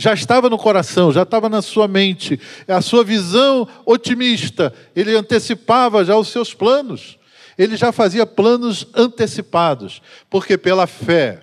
[0.02, 6.04] já estava no coração, já estava na sua mente, a sua visão otimista, ele antecipava
[6.04, 7.18] já os seus planos,
[7.56, 11.41] ele já fazia planos antecipados, porque pela fé,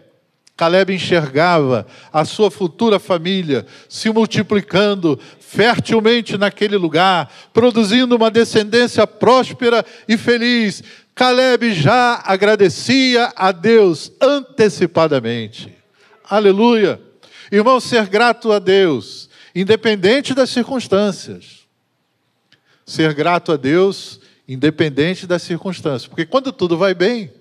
[0.60, 9.86] Caleb enxergava a sua futura família se multiplicando fertilmente naquele lugar, produzindo uma descendência próspera
[10.06, 10.84] e feliz.
[11.16, 15.74] Caleb já agradecia a Deus antecipadamente.
[16.30, 17.00] Aleluia!
[17.50, 21.60] Irmão, ser grato a Deus, independente das circunstâncias.
[22.86, 26.08] Ser grato a Deus, independente das circunstâncias.
[26.08, 27.32] Porque quando tudo vai bem,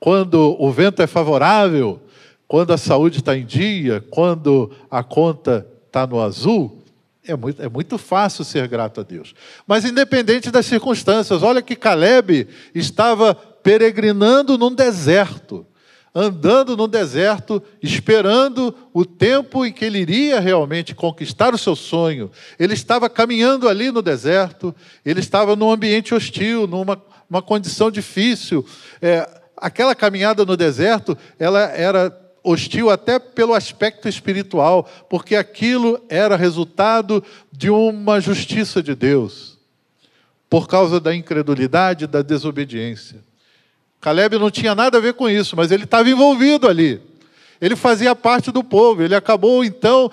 [0.00, 2.02] quando o vento é favorável,
[2.50, 6.82] quando a saúde está em dia, quando a conta está no azul,
[7.24, 9.36] é muito, é muito fácil ser grato a Deus.
[9.68, 15.64] Mas independente das circunstâncias, olha que Caleb estava peregrinando num deserto
[16.12, 22.32] andando no deserto, esperando o tempo em que ele iria realmente conquistar o seu sonho.
[22.58, 24.74] Ele estava caminhando ali no deserto,
[25.06, 28.66] ele estava num ambiente hostil, numa uma condição difícil.
[29.00, 29.24] É,
[29.56, 32.10] aquela caminhada no deserto, ela era
[32.42, 37.22] hostil até pelo aspecto espiritual, porque aquilo era resultado
[37.52, 39.58] de uma justiça de Deus,
[40.48, 43.22] por causa da incredulidade, da desobediência.
[44.00, 47.00] Caleb não tinha nada a ver com isso, mas ele estava envolvido ali.
[47.60, 49.02] Ele fazia parte do povo.
[49.02, 50.10] Ele acabou, então,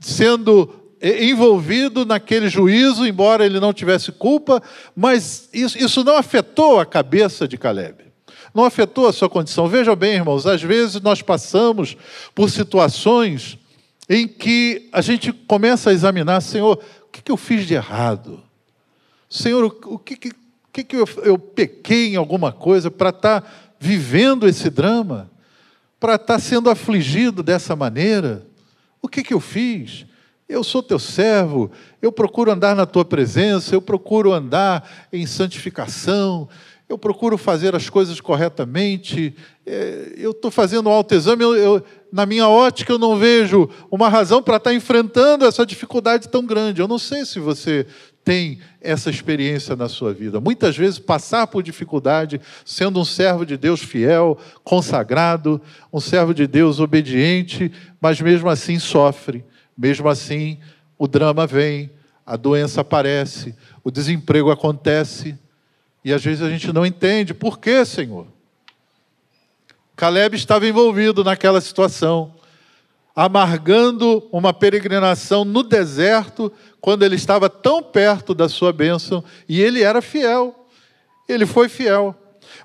[0.00, 4.60] sendo eh, envolvido naquele juízo, embora ele não tivesse culpa,
[4.96, 8.07] mas isso, isso não afetou a cabeça de Caleb.
[8.54, 9.68] Não afetou a sua condição.
[9.68, 11.96] Veja bem, irmãos, às vezes nós passamos
[12.34, 13.58] por situações
[14.08, 18.42] em que a gente começa a examinar, Senhor, o que, eu fiz de errado?
[19.28, 20.30] Senhor, o que, que
[20.72, 25.30] que, que eu, eu pequei em alguma coisa para estar tá vivendo esse drama?
[25.98, 28.46] Para estar tá sendo afligido dessa maneira?
[29.02, 30.06] O que, que eu fiz?
[30.48, 36.48] Eu sou teu servo, eu procuro andar na tua presença, eu procuro andar em santificação,
[36.88, 39.34] eu procuro fazer as coisas corretamente,
[39.66, 44.08] é, eu estou fazendo um autoexame, eu, eu, na minha ótica eu não vejo uma
[44.08, 46.80] razão para estar tá enfrentando essa dificuldade tão grande.
[46.80, 47.86] Eu não sei se você
[48.24, 50.40] tem essa experiência na sua vida.
[50.40, 55.60] Muitas vezes passar por dificuldade, sendo um servo de Deus fiel, consagrado,
[55.92, 57.70] um servo de Deus obediente,
[58.00, 59.44] mas mesmo assim sofre,
[59.76, 60.58] mesmo assim
[60.98, 61.90] o drama vem,
[62.26, 65.38] a doença aparece, o desemprego acontece,
[66.04, 68.26] e às vezes a gente não entende por que, Senhor.
[69.96, 72.32] Caleb estava envolvido naquela situação
[73.18, 79.82] amargando uma peregrinação no deserto, quando ele estava tão perto da sua bênção, e ele
[79.82, 80.68] era fiel,
[81.28, 82.14] ele foi fiel.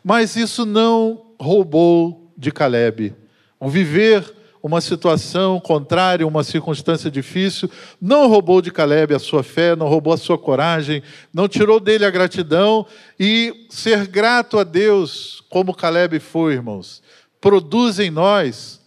[0.03, 3.15] Mas isso não roubou de Caleb.
[3.59, 4.31] O viver
[4.63, 7.69] uma situação contrária, uma circunstância difícil,
[8.01, 12.05] não roubou de Caleb a sua fé, não roubou a sua coragem, não tirou dele
[12.05, 12.87] a gratidão
[13.19, 17.03] e ser grato a Deus, como Caleb foi, irmãos,
[17.41, 18.79] produz em nós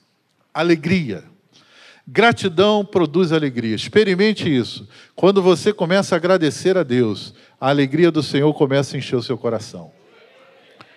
[0.55, 1.25] alegria.
[2.09, 3.75] Gratidão produz alegria.
[3.75, 4.89] Experimente isso.
[5.15, 9.23] Quando você começa a agradecer a Deus, a alegria do Senhor começa a encher o
[9.23, 9.91] seu coração.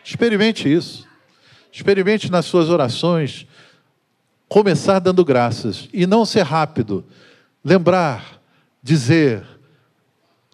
[0.05, 1.05] Experimente isso.
[1.69, 3.45] Experimente nas suas orações
[4.49, 7.05] começar dando graças e não ser rápido.
[7.63, 8.41] Lembrar,
[8.81, 9.45] dizer,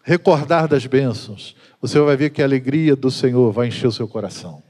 [0.03, 1.55] recordar das bênçãos.
[1.81, 4.61] Você vai ver que a alegria do Senhor vai encher o seu coração.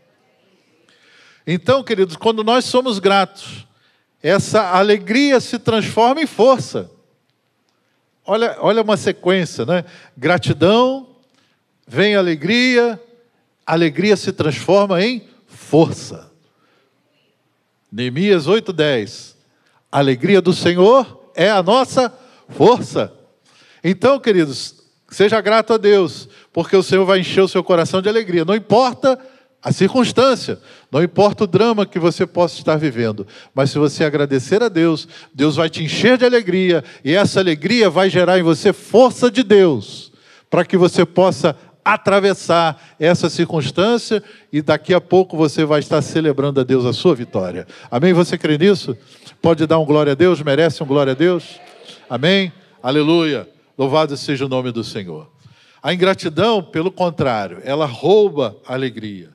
[1.46, 3.68] Então, queridos, quando nós somos gratos,
[4.22, 6.90] essa alegria se transforma em força.
[8.26, 9.86] Olha, olha uma sequência, né?
[10.18, 11.16] Gratidão,
[11.88, 13.00] vem alegria,
[13.66, 16.32] alegria se transforma em força.
[17.96, 19.38] Neemias 8:10.
[19.90, 22.14] A alegria do Senhor é a nossa
[22.50, 23.14] força.
[23.82, 24.76] Então, queridos,
[25.10, 28.44] seja grato a Deus, porque o Senhor vai encher o seu coração de alegria.
[28.44, 29.18] Não importa
[29.64, 30.60] a circunstância,
[30.92, 35.08] não importa o drama que você possa estar vivendo, mas se você agradecer a Deus,
[35.34, 39.42] Deus vai te encher de alegria e essa alegria vai gerar em você força de
[39.42, 40.12] Deus,
[40.50, 46.60] para que você possa atravessar essa circunstância e daqui a pouco você vai estar celebrando
[46.60, 47.68] a Deus a sua vitória.
[47.92, 48.12] Amém?
[48.12, 48.98] Você crê nisso?
[49.40, 50.42] Pode dar um glória a Deus?
[50.42, 51.60] Merece um glória a Deus?
[52.10, 52.52] Amém?
[52.82, 53.48] Aleluia.
[53.78, 55.30] Louvado seja o nome do Senhor.
[55.84, 59.30] A ingratidão, pelo contrário, ela rouba a alegria.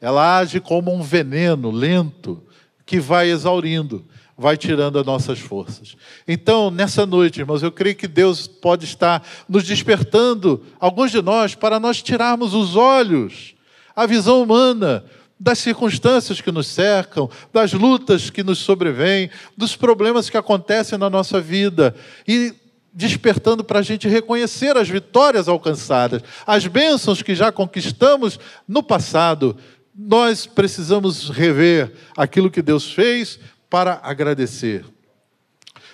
[0.00, 2.40] Ela age como um veneno lento
[2.86, 4.04] que vai exaurindo
[4.38, 5.96] vai tirando as nossas forças.
[6.26, 11.56] Então, nessa noite, irmãos, eu creio que Deus pode estar nos despertando, alguns de nós,
[11.56, 13.56] para nós tirarmos os olhos,
[13.96, 15.04] a visão humana,
[15.40, 21.10] das circunstâncias que nos cercam, das lutas que nos sobrevêm, dos problemas que acontecem na
[21.10, 21.94] nossa vida
[22.26, 22.54] e
[22.92, 29.56] despertando para a gente reconhecer as vitórias alcançadas, as bênçãos que já conquistamos no passado.
[29.94, 34.84] Nós precisamos rever aquilo que Deus fez, para agradecer.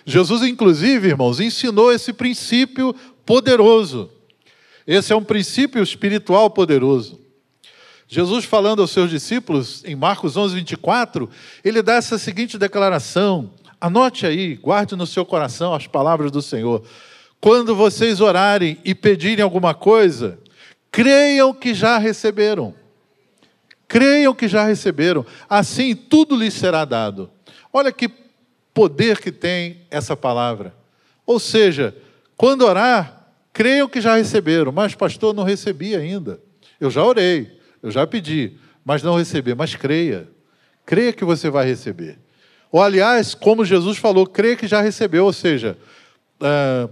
[0.07, 4.11] Jesus, inclusive, irmãos, ensinou esse princípio poderoso.
[4.87, 7.21] Esse é um princípio espiritual poderoso.
[8.07, 11.29] Jesus, falando aos seus discípulos, em Marcos 11, 24,
[11.65, 13.51] ele dá essa seguinte declaração.
[13.81, 16.85] Anote aí, guarde no seu coração as palavras do Senhor.
[17.41, 20.39] Quando vocês orarem e pedirem alguma coisa,
[20.91, 22.75] creiam que já receberam.
[23.89, 25.25] Creiam que já receberam.
[25.49, 27.31] Assim tudo lhes será dado.
[27.77, 28.09] Olha que
[28.73, 30.73] poder que tem essa palavra.
[31.27, 31.93] Ou seja,
[32.37, 36.41] quando orar, creiam que já receberam, mas pastor, não recebi ainda.
[36.79, 38.53] Eu já orei, eu já pedi,
[38.85, 39.57] mas não recebi.
[39.57, 40.29] Mas creia,
[40.87, 42.17] creia que você vai receber.
[42.71, 45.25] Ou aliás, como Jesus falou, creia que já recebeu.
[45.25, 45.77] Ou seja,
[46.41, 46.89] uh,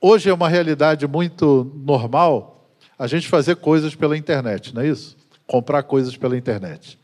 [0.00, 2.68] hoje é uma realidade muito normal
[2.98, 5.16] a gente fazer coisas pela internet, não é isso?
[5.46, 6.98] Comprar coisas pela internet.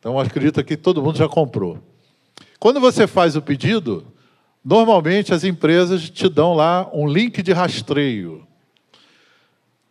[0.00, 1.91] Então, acredito que todo mundo já comprou.
[2.62, 4.06] Quando você faz o pedido,
[4.64, 8.46] normalmente as empresas te dão lá um link de rastreio.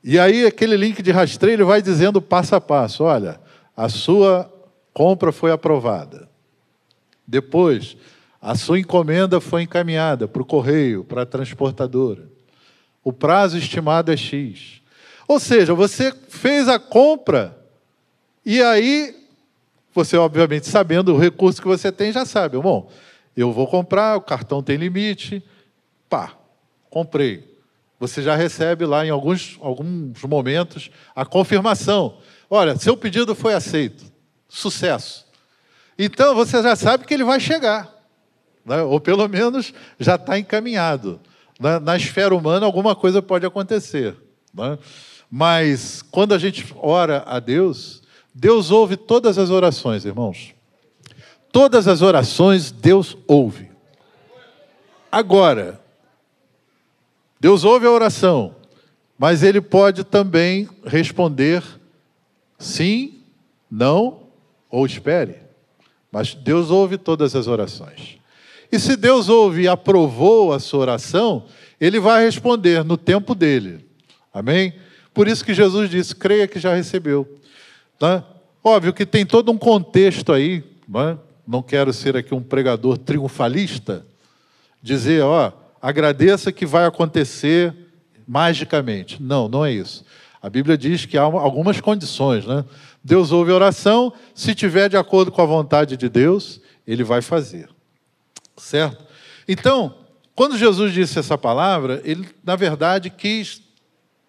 [0.01, 3.41] E aí aquele link de rastreio vai dizendo passo a passo, olha,
[3.75, 4.49] a sua
[4.93, 6.29] compra foi aprovada.
[7.27, 7.97] Depois,
[8.41, 12.29] a sua encomenda foi encaminhada para o correio, para a transportadora.
[13.03, 14.81] O prazo estimado é X.
[15.27, 17.53] Ou seja, você fez a compra
[18.45, 19.20] e aí
[19.93, 22.57] você, obviamente, sabendo o recurso que você tem, já sabe.
[22.57, 22.89] Bom,
[23.35, 25.43] eu vou comprar, o cartão tem limite.
[26.09, 26.33] Pá,
[26.89, 27.51] comprei.
[27.99, 32.17] Você já recebe lá em alguns, alguns momentos a confirmação.
[32.49, 34.03] Olha, seu pedido foi aceito.
[34.49, 35.25] Sucesso.
[35.97, 37.93] Então você já sabe que ele vai chegar.
[38.65, 38.81] Né?
[38.81, 41.19] Ou pelo menos já está encaminhado.
[41.59, 44.15] Na, na, esfera humana, alguma coisa pode acontecer.
[44.53, 44.79] Né?
[45.29, 48.00] Mas quando a gente ora a Deus,
[48.33, 50.53] Deus ouve todas as orações, irmãos.
[51.51, 53.69] Todas as orações Deus ouve.
[55.11, 55.81] Agora,
[57.39, 58.55] Deus ouve a oração,
[59.17, 61.63] mas Ele pode também responder
[62.57, 63.21] sim,
[63.69, 64.27] não
[64.69, 65.39] ou espere.
[66.11, 68.17] Mas Deus ouve todas as orações.
[68.71, 71.45] E se Deus ouve e aprovou a sua oração,
[71.79, 73.85] Ele vai responder no tempo dele.
[74.33, 74.73] Amém?
[75.13, 77.40] Por isso que Jesus disse: creia que já recebeu.
[78.01, 78.23] Tá?
[78.63, 81.17] Óbvio que tem todo um contexto aí, não, é?
[81.47, 84.03] não quero ser aqui um pregador triunfalista,
[84.81, 87.71] dizer, ó, agradeça que vai acontecer
[88.27, 89.21] magicamente.
[89.21, 90.03] Não, não é isso.
[90.41, 92.65] A Bíblia diz que há algumas condições, né?
[93.03, 97.21] Deus ouve a oração, se tiver de acordo com a vontade de Deus, ele vai
[97.21, 97.69] fazer.
[98.57, 98.97] Certo?
[99.47, 99.93] Então,
[100.33, 103.61] quando Jesus disse essa palavra, ele, na verdade, quis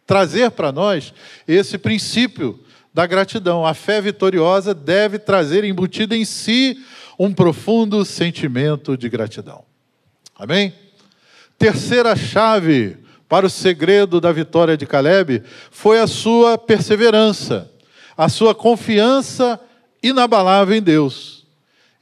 [0.06, 1.14] trazer para nós
[1.48, 2.62] esse princípio
[2.92, 3.66] da gratidão.
[3.66, 6.82] A fé vitoriosa deve trazer embutida em si
[7.18, 9.64] um profundo sentimento de gratidão.
[10.36, 10.74] Amém?
[11.58, 17.70] Terceira chave para o segredo da vitória de Caleb foi a sua perseverança,
[18.16, 19.58] a sua confiança
[20.02, 21.46] inabalável em Deus.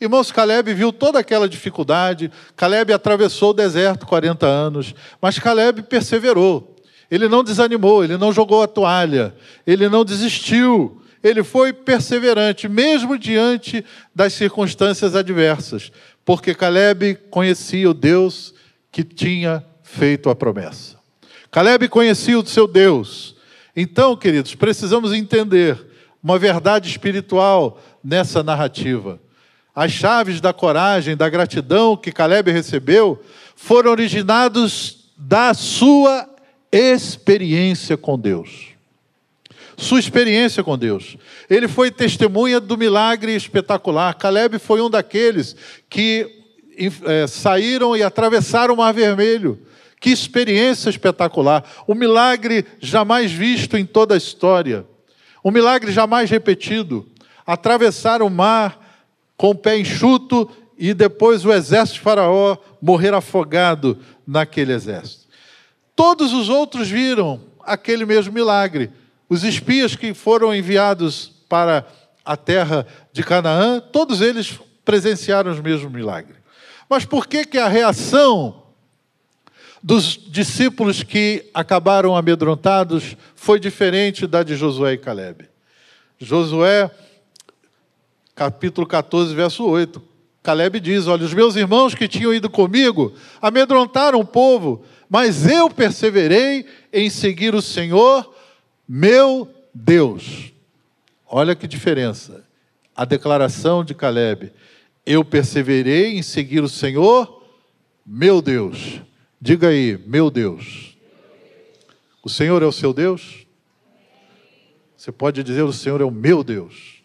[0.00, 6.74] Irmãos, Caleb viu toda aquela dificuldade, Caleb atravessou o deserto 40 anos, mas Caleb perseverou.
[7.10, 9.34] Ele não desanimou, ele não jogou a toalha,
[9.66, 13.84] ele não desistiu, ele foi perseverante, mesmo diante
[14.14, 15.90] das circunstâncias adversas,
[16.24, 18.54] porque Caleb conhecia o Deus
[18.92, 20.96] que tinha feito a promessa.
[21.50, 23.34] Caleb conhecia o seu Deus.
[23.74, 25.78] Então, queridos, precisamos entender
[26.22, 29.20] uma verdade espiritual nessa narrativa.
[29.74, 33.20] As chaves da coragem, da gratidão que Caleb recebeu
[33.56, 36.29] foram originados da sua
[36.72, 38.70] experiência com Deus.
[39.76, 41.16] Sua experiência com Deus.
[41.48, 44.14] Ele foi testemunha do milagre espetacular.
[44.14, 45.56] Caleb foi um daqueles
[45.88, 46.30] que
[47.06, 49.58] é, saíram e atravessaram o Mar Vermelho.
[49.98, 51.64] Que experiência espetacular!
[51.86, 54.86] Um milagre jamais visto em toda a história.
[55.44, 57.06] Um milagre jamais repetido.
[57.46, 58.78] Atravessar o mar
[59.36, 65.26] com o pé enxuto e depois o exército de Faraó morrer afogado naquele exército.
[66.00, 68.90] Todos os outros viram aquele mesmo milagre.
[69.28, 71.86] Os espias que foram enviados para
[72.24, 76.38] a terra de Canaã, todos eles presenciaram os mesmos milagres.
[76.88, 78.62] Mas por que, que a reação
[79.82, 85.50] dos discípulos que acabaram amedrontados foi diferente da de Josué e Caleb?
[86.18, 86.90] Josué,
[88.34, 90.02] capítulo 14, verso 8.
[90.42, 95.68] Caleb diz: Olha, os meus irmãos que tinham ido comigo amedrontaram o povo, mas eu
[95.68, 98.32] perseverei em seguir o Senhor,
[98.88, 100.52] meu Deus.
[101.26, 102.44] Olha que diferença.
[102.94, 104.52] A declaração de Caleb:
[105.04, 107.44] Eu perseverei em seguir o Senhor,
[108.06, 109.00] meu Deus.
[109.40, 110.96] Diga aí, meu Deus.
[112.22, 113.44] O Senhor é o seu Deus?
[114.96, 117.02] Você pode dizer: O Senhor é o meu Deus.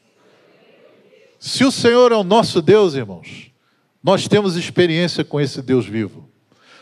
[1.39, 3.51] Se o Senhor é o nosso Deus, irmãos,
[4.03, 6.34] nós temos experiência com esse Deus vivo.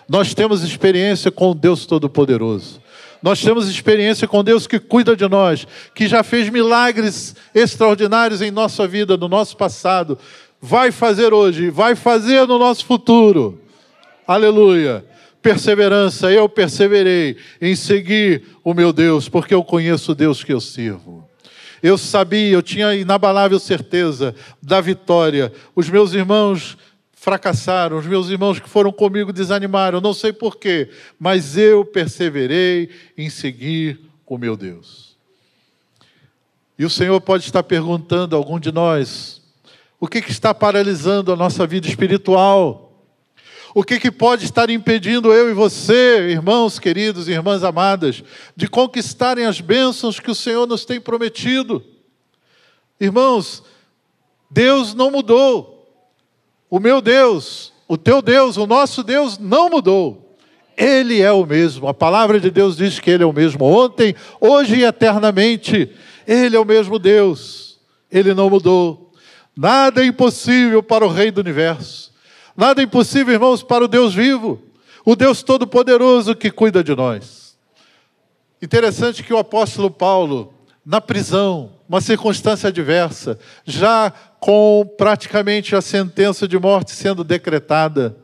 [0.08, 2.82] Nós temos experiência com Deus Todo-Poderoso.
[3.22, 8.52] Nós temos experiência com Deus que cuida de nós, que já fez milagres extraordinários em
[8.52, 10.18] nossa vida, no nosso passado.
[10.62, 13.62] Vai fazer hoje, vai fazer no nosso futuro.
[14.28, 15.06] Aleluia.
[15.42, 20.60] Perseverança, eu perseverei em seguir o meu Deus, porque eu conheço o Deus que eu
[20.60, 21.28] sirvo.
[21.82, 25.52] Eu sabia, eu tinha inabalável certeza da vitória.
[25.76, 26.78] Os meus irmãos
[27.24, 33.30] fracassaram, os meus irmãos que foram comigo desanimaram, não sei porquê, mas eu perseverei em
[33.30, 33.98] seguir
[34.28, 35.16] o meu Deus.
[36.78, 39.42] E o Senhor pode estar perguntando a algum de nós:
[40.02, 42.92] o que, que está paralisando a nossa vida espiritual?
[43.74, 48.22] O que, que pode estar impedindo eu e você, irmãos queridos, irmãs amadas,
[48.54, 51.82] de conquistarem as bênçãos que o Senhor nos tem prometido?
[53.00, 53.64] Irmãos,
[54.52, 55.73] Deus não mudou.
[56.74, 60.36] O meu Deus, o teu Deus, o nosso Deus não mudou.
[60.76, 61.88] Ele é o mesmo.
[61.88, 65.92] A palavra de Deus diz que Ele é o mesmo ontem, hoje e eternamente.
[66.26, 67.80] Ele é o mesmo Deus.
[68.12, 69.12] Ele não mudou.
[69.56, 72.12] Nada é impossível para o Rei do universo.
[72.58, 74.60] Nada é impossível, irmãos, para o Deus vivo.
[75.06, 77.56] O Deus Todo-Poderoso que cuida de nós.
[78.60, 80.52] Interessante que o apóstolo Paulo,
[80.84, 88.16] na prisão, uma circunstância adversa, já com praticamente a sentença de morte sendo decretada.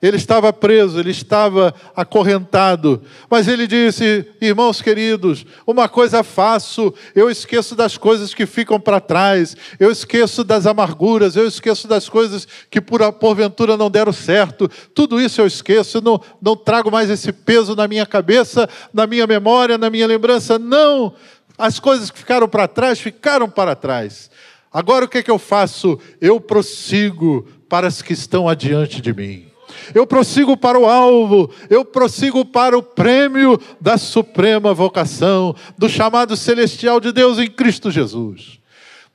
[0.00, 7.28] Ele estava preso, ele estava acorrentado, mas ele disse: Irmãos queridos, uma coisa faço, eu
[7.28, 12.46] esqueço das coisas que ficam para trás, eu esqueço das amarguras, eu esqueço das coisas
[12.70, 17.32] que por porventura não deram certo, tudo isso eu esqueço, não, não trago mais esse
[17.32, 21.12] peso na minha cabeça, na minha memória, na minha lembrança, não,
[21.58, 24.30] as coisas que ficaram para trás, ficaram para trás.
[24.72, 25.98] Agora o que, é que eu faço?
[26.20, 29.46] Eu prossigo para as que estão adiante de mim.
[29.94, 36.36] Eu prossigo para o alvo, eu prossigo para o prêmio da suprema vocação, do chamado
[36.36, 38.57] celestial de Deus em Cristo Jesus.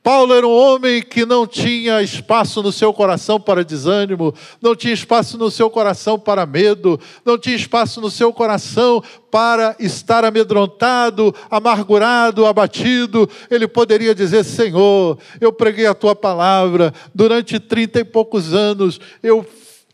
[0.04, 4.94] Paulo era um homem que não tinha espaço no seu coração para desânimo, não tinha
[4.94, 9.02] espaço no seu coração para medo, não tinha espaço no seu coração
[9.32, 13.30] para estar amedrontado, amargurado, abatido.
[13.50, 19.48] Ele poderia dizer: Senhor, eu preguei a tua palavra durante trinta e poucos anos, eu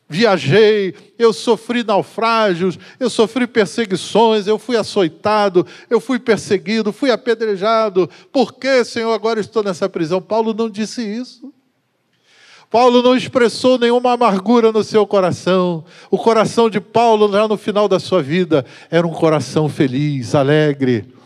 [0.10, 8.10] viajei, eu sofri naufrágios, eu sofri perseguições, eu fui açoitado, eu fui perseguido, fui apedrejado.
[8.32, 10.22] Por que, Senhor, agora estou nessa prisão?
[10.22, 11.54] Paulo não disse isso.
[12.70, 15.86] Paulo não expressou nenhuma amargura no seu coração.
[16.12, 21.20] O coração de Paulo, já no final da sua vida, era um coração feliz, alegre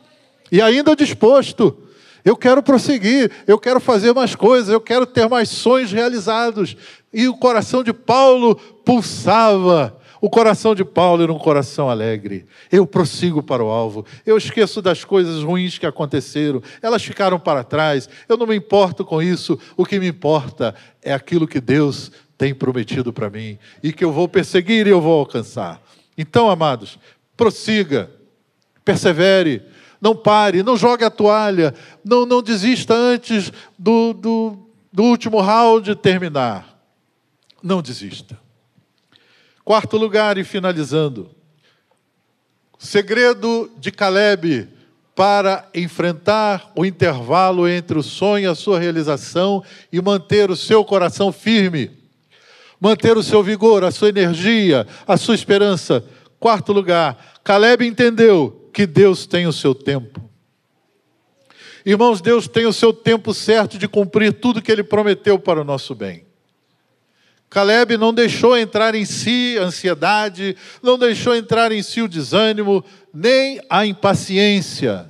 [0.54, 1.76] e ainda disposto
[2.24, 6.78] Eu quero prosseguir, eu quero fazer mais coisas, eu quero ter mais sonhos realizados.
[7.14, 10.00] E o coração de Paulo pulsava.
[10.20, 12.46] O coração de Paulo era um coração alegre.
[12.72, 14.06] Eu prossigo para o alvo.
[14.26, 16.62] Eu esqueço das coisas ruins que aconteceram.
[16.82, 18.08] Elas ficaram para trás.
[18.28, 19.60] Eu não me importo com isso.
[19.76, 24.12] O que me importa é aquilo que Deus tem prometido para mim e que eu
[24.12, 25.82] vou perseguir e eu vou alcançar.
[26.18, 26.98] Então, amados,
[27.36, 28.10] prossiga,
[28.84, 29.62] persevere,
[30.02, 34.58] não pare, não jogue a toalha, não, não desista antes do, do,
[34.92, 36.73] do último round terminar.
[37.64, 38.38] Não desista.
[39.64, 41.32] Quarto lugar, e finalizando,
[42.78, 44.68] segredo de Caleb
[45.16, 50.84] para enfrentar o intervalo entre o sonho e a sua realização e manter o seu
[50.84, 51.92] coração firme,
[52.80, 56.04] manter o seu vigor, a sua energia, a sua esperança.
[56.40, 60.20] Quarto lugar, Caleb entendeu que Deus tem o seu tempo.
[61.86, 65.64] Irmãos, Deus tem o seu tempo certo de cumprir tudo que ele prometeu para o
[65.64, 66.33] nosso bem.
[67.54, 72.84] Caleb não deixou entrar em si a ansiedade, não deixou entrar em si o desânimo,
[73.14, 75.08] nem a impaciência.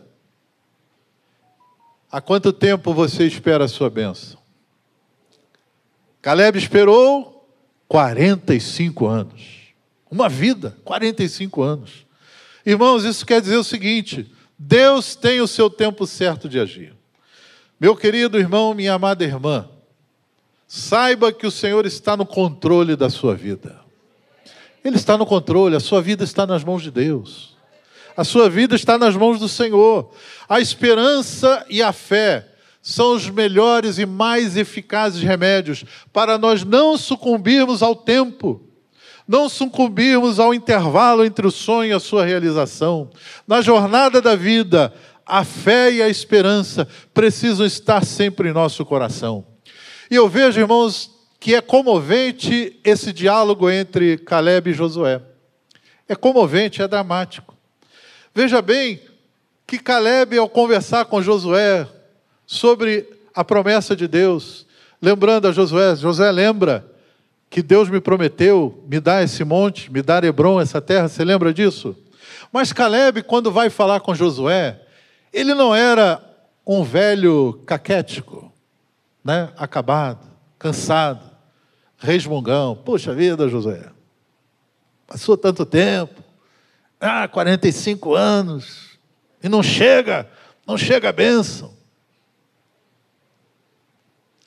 [2.12, 4.38] Há quanto tempo você espera a sua bênção?
[6.22, 7.48] Caleb esperou
[7.88, 9.42] 45 anos.
[10.12, 12.06] Uma vida, 45 anos.
[12.66, 14.30] Irmãos, isso quer dizer o seguinte:
[14.60, 16.94] Deus tem o seu tempo certo de agir.
[17.80, 19.70] Meu querido irmão, minha amada irmã,
[20.76, 23.80] saiba que o Senhor está no controle da sua vida.
[24.84, 27.56] Ele está no controle, a sua vida está nas mãos de Deus.
[28.18, 30.10] A sua vida está nas mãos do Senhor.
[30.50, 32.48] A esperança e a fé
[32.82, 38.60] são os melhores e mais eficazes remédios para nós não sucumbirmos ao tempo
[39.28, 43.10] não sucumbirmos ao intervalo entre o sonho e a sua realização.
[43.48, 44.94] Na jornada da vida,
[45.26, 49.53] a fé e a esperança precisam estar sempre em nosso coração.
[50.14, 51.10] E eu vejo, irmãos,
[51.40, 55.20] que é comovente esse diálogo entre Caleb e Josué.
[56.08, 57.58] É comovente, é dramático.
[58.32, 59.02] Veja bem
[59.66, 61.88] que Caleb, ao conversar com Josué
[62.46, 64.68] sobre a promessa de Deus,
[65.02, 66.86] lembrando a Josué, Josué lembra
[67.50, 71.52] que Deus me prometeu me dar esse monte, me dar Hebron, essa terra, você lembra
[71.52, 71.98] disso?
[72.52, 74.80] Mas Caleb, quando vai falar com Josué,
[75.34, 76.24] ele não era
[76.68, 78.53] um velho caquético,
[79.24, 79.50] né?
[79.58, 80.28] acabado,
[80.60, 81.32] cansado,
[81.98, 82.76] resmungão.
[82.76, 83.90] Puxa vida, Josué,
[85.08, 86.22] passou tanto tempo,
[87.00, 89.00] ah, 45 anos,
[89.42, 90.30] e não chega,
[90.66, 91.74] não chega a bênção.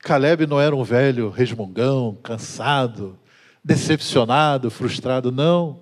[0.01, 3.19] Caleb não era um velho resmungão, cansado,
[3.63, 5.81] decepcionado, frustrado, não.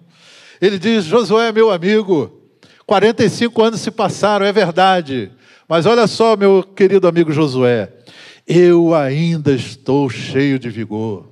[0.59, 2.41] Ele diz: Josué meu amigo,
[2.85, 5.31] 45 anos se passaram, é verdade.
[5.67, 7.91] Mas olha só, meu querido amigo Josué,
[8.47, 11.27] eu ainda estou cheio de vigor.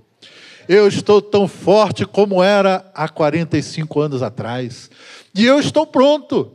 [0.67, 4.89] Eu estou tão forte como era há 45 anos atrás.
[5.35, 6.53] E eu estou pronto.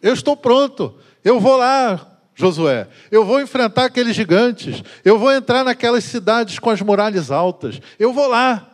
[0.00, 0.94] Eu estou pronto.
[1.24, 6.70] Eu vou lá Josué, eu vou enfrentar aqueles gigantes, eu vou entrar naquelas cidades com
[6.70, 8.64] as muralhas altas, eu vou lá.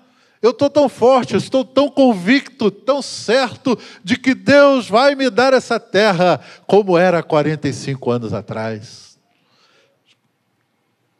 [0.42, 5.30] Eu estou tão forte, eu estou tão convicto, tão certo de que Deus vai me
[5.30, 9.13] dar essa terra como era 45 anos atrás.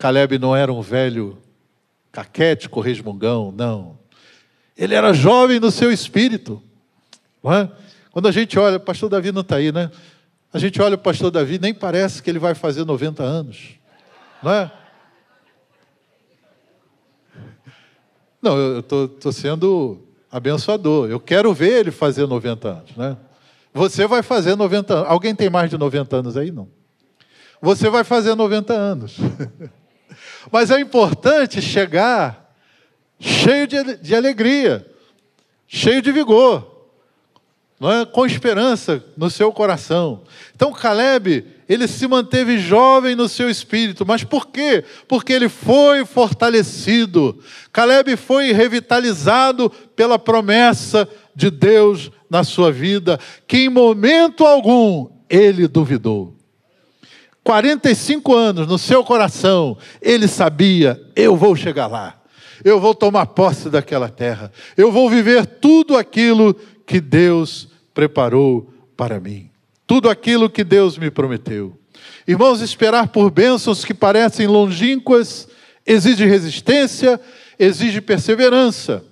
[0.04, 1.38] Caleb não era um velho
[2.12, 3.98] caquético, resmungão, não.
[4.76, 6.62] Ele era jovem no seu espírito.
[7.42, 7.70] É?
[8.10, 9.90] Quando a gente olha, o pastor Davi não está aí, né?
[10.52, 13.76] A gente olha o pastor Davi, nem parece que ele vai fazer 90 anos.
[14.42, 14.72] Não é?
[18.42, 21.08] Não, eu estou sendo abençoador.
[21.08, 22.94] Eu quero ver ele fazer 90 anos.
[22.94, 23.16] Né?
[23.72, 25.08] Você vai fazer 90 anos.
[25.08, 26.50] Alguém tem mais de 90 anos aí?
[26.50, 26.68] Não.
[27.62, 29.16] Você vai fazer 90 anos.
[30.50, 32.54] Mas é importante chegar
[33.18, 34.86] cheio de, de alegria,
[35.66, 36.74] cheio de vigor
[37.78, 38.06] não é?
[38.06, 40.22] com esperança no seu coração.
[40.54, 44.84] Então Caleb, ele se manteve jovem no seu espírito, mas por quê?
[45.08, 47.38] Porque ele foi fortalecido.
[47.72, 55.66] Caleb foi revitalizado pela promessa de Deus na sua vida, que em momento algum ele
[55.66, 56.33] duvidou.
[57.44, 62.18] 45 anos no seu coração, ele sabia: eu vou chegar lá,
[62.64, 69.20] eu vou tomar posse daquela terra, eu vou viver tudo aquilo que Deus preparou para
[69.20, 69.50] mim.
[69.86, 71.78] Tudo aquilo que Deus me prometeu.
[72.26, 75.46] Irmãos, esperar por bênçãos que parecem longínquas
[75.86, 77.20] exige resistência,
[77.58, 79.04] exige perseverança.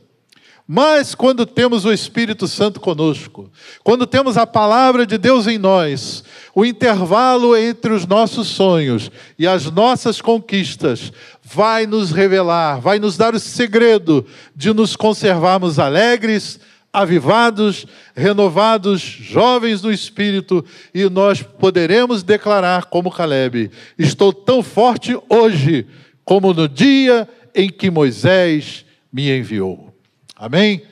[0.66, 3.51] Mas quando temos o Espírito Santo conosco,
[3.83, 6.24] quando temos a palavra de Deus em nós,
[6.55, 13.17] O intervalo entre os nossos sonhos e as nossas conquistas vai nos revelar, vai nos
[13.17, 16.61] dar o segredo de nos conservarmos alegres,
[16.93, 25.87] avivados, renovados, jovens no espírito, e nós poderemos declarar, como Caleb: Estou tão forte hoje
[26.25, 29.95] como no dia em que Moisés me enviou.
[30.37, 30.83] Amém?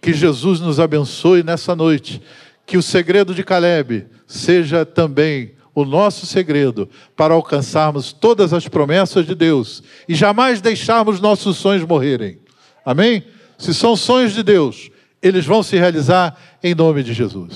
[0.00, 2.22] Que Jesus nos abençoe nessa noite.
[2.64, 9.26] Que o segredo de Caleb seja também o nosso segredo para alcançarmos todas as promessas
[9.26, 12.38] de Deus e jamais deixarmos nossos sonhos morrerem.
[12.84, 13.24] Amém?
[13.58, 17.54] Se são sonhos de Deus, eles vão se realizar em nome de Jesus.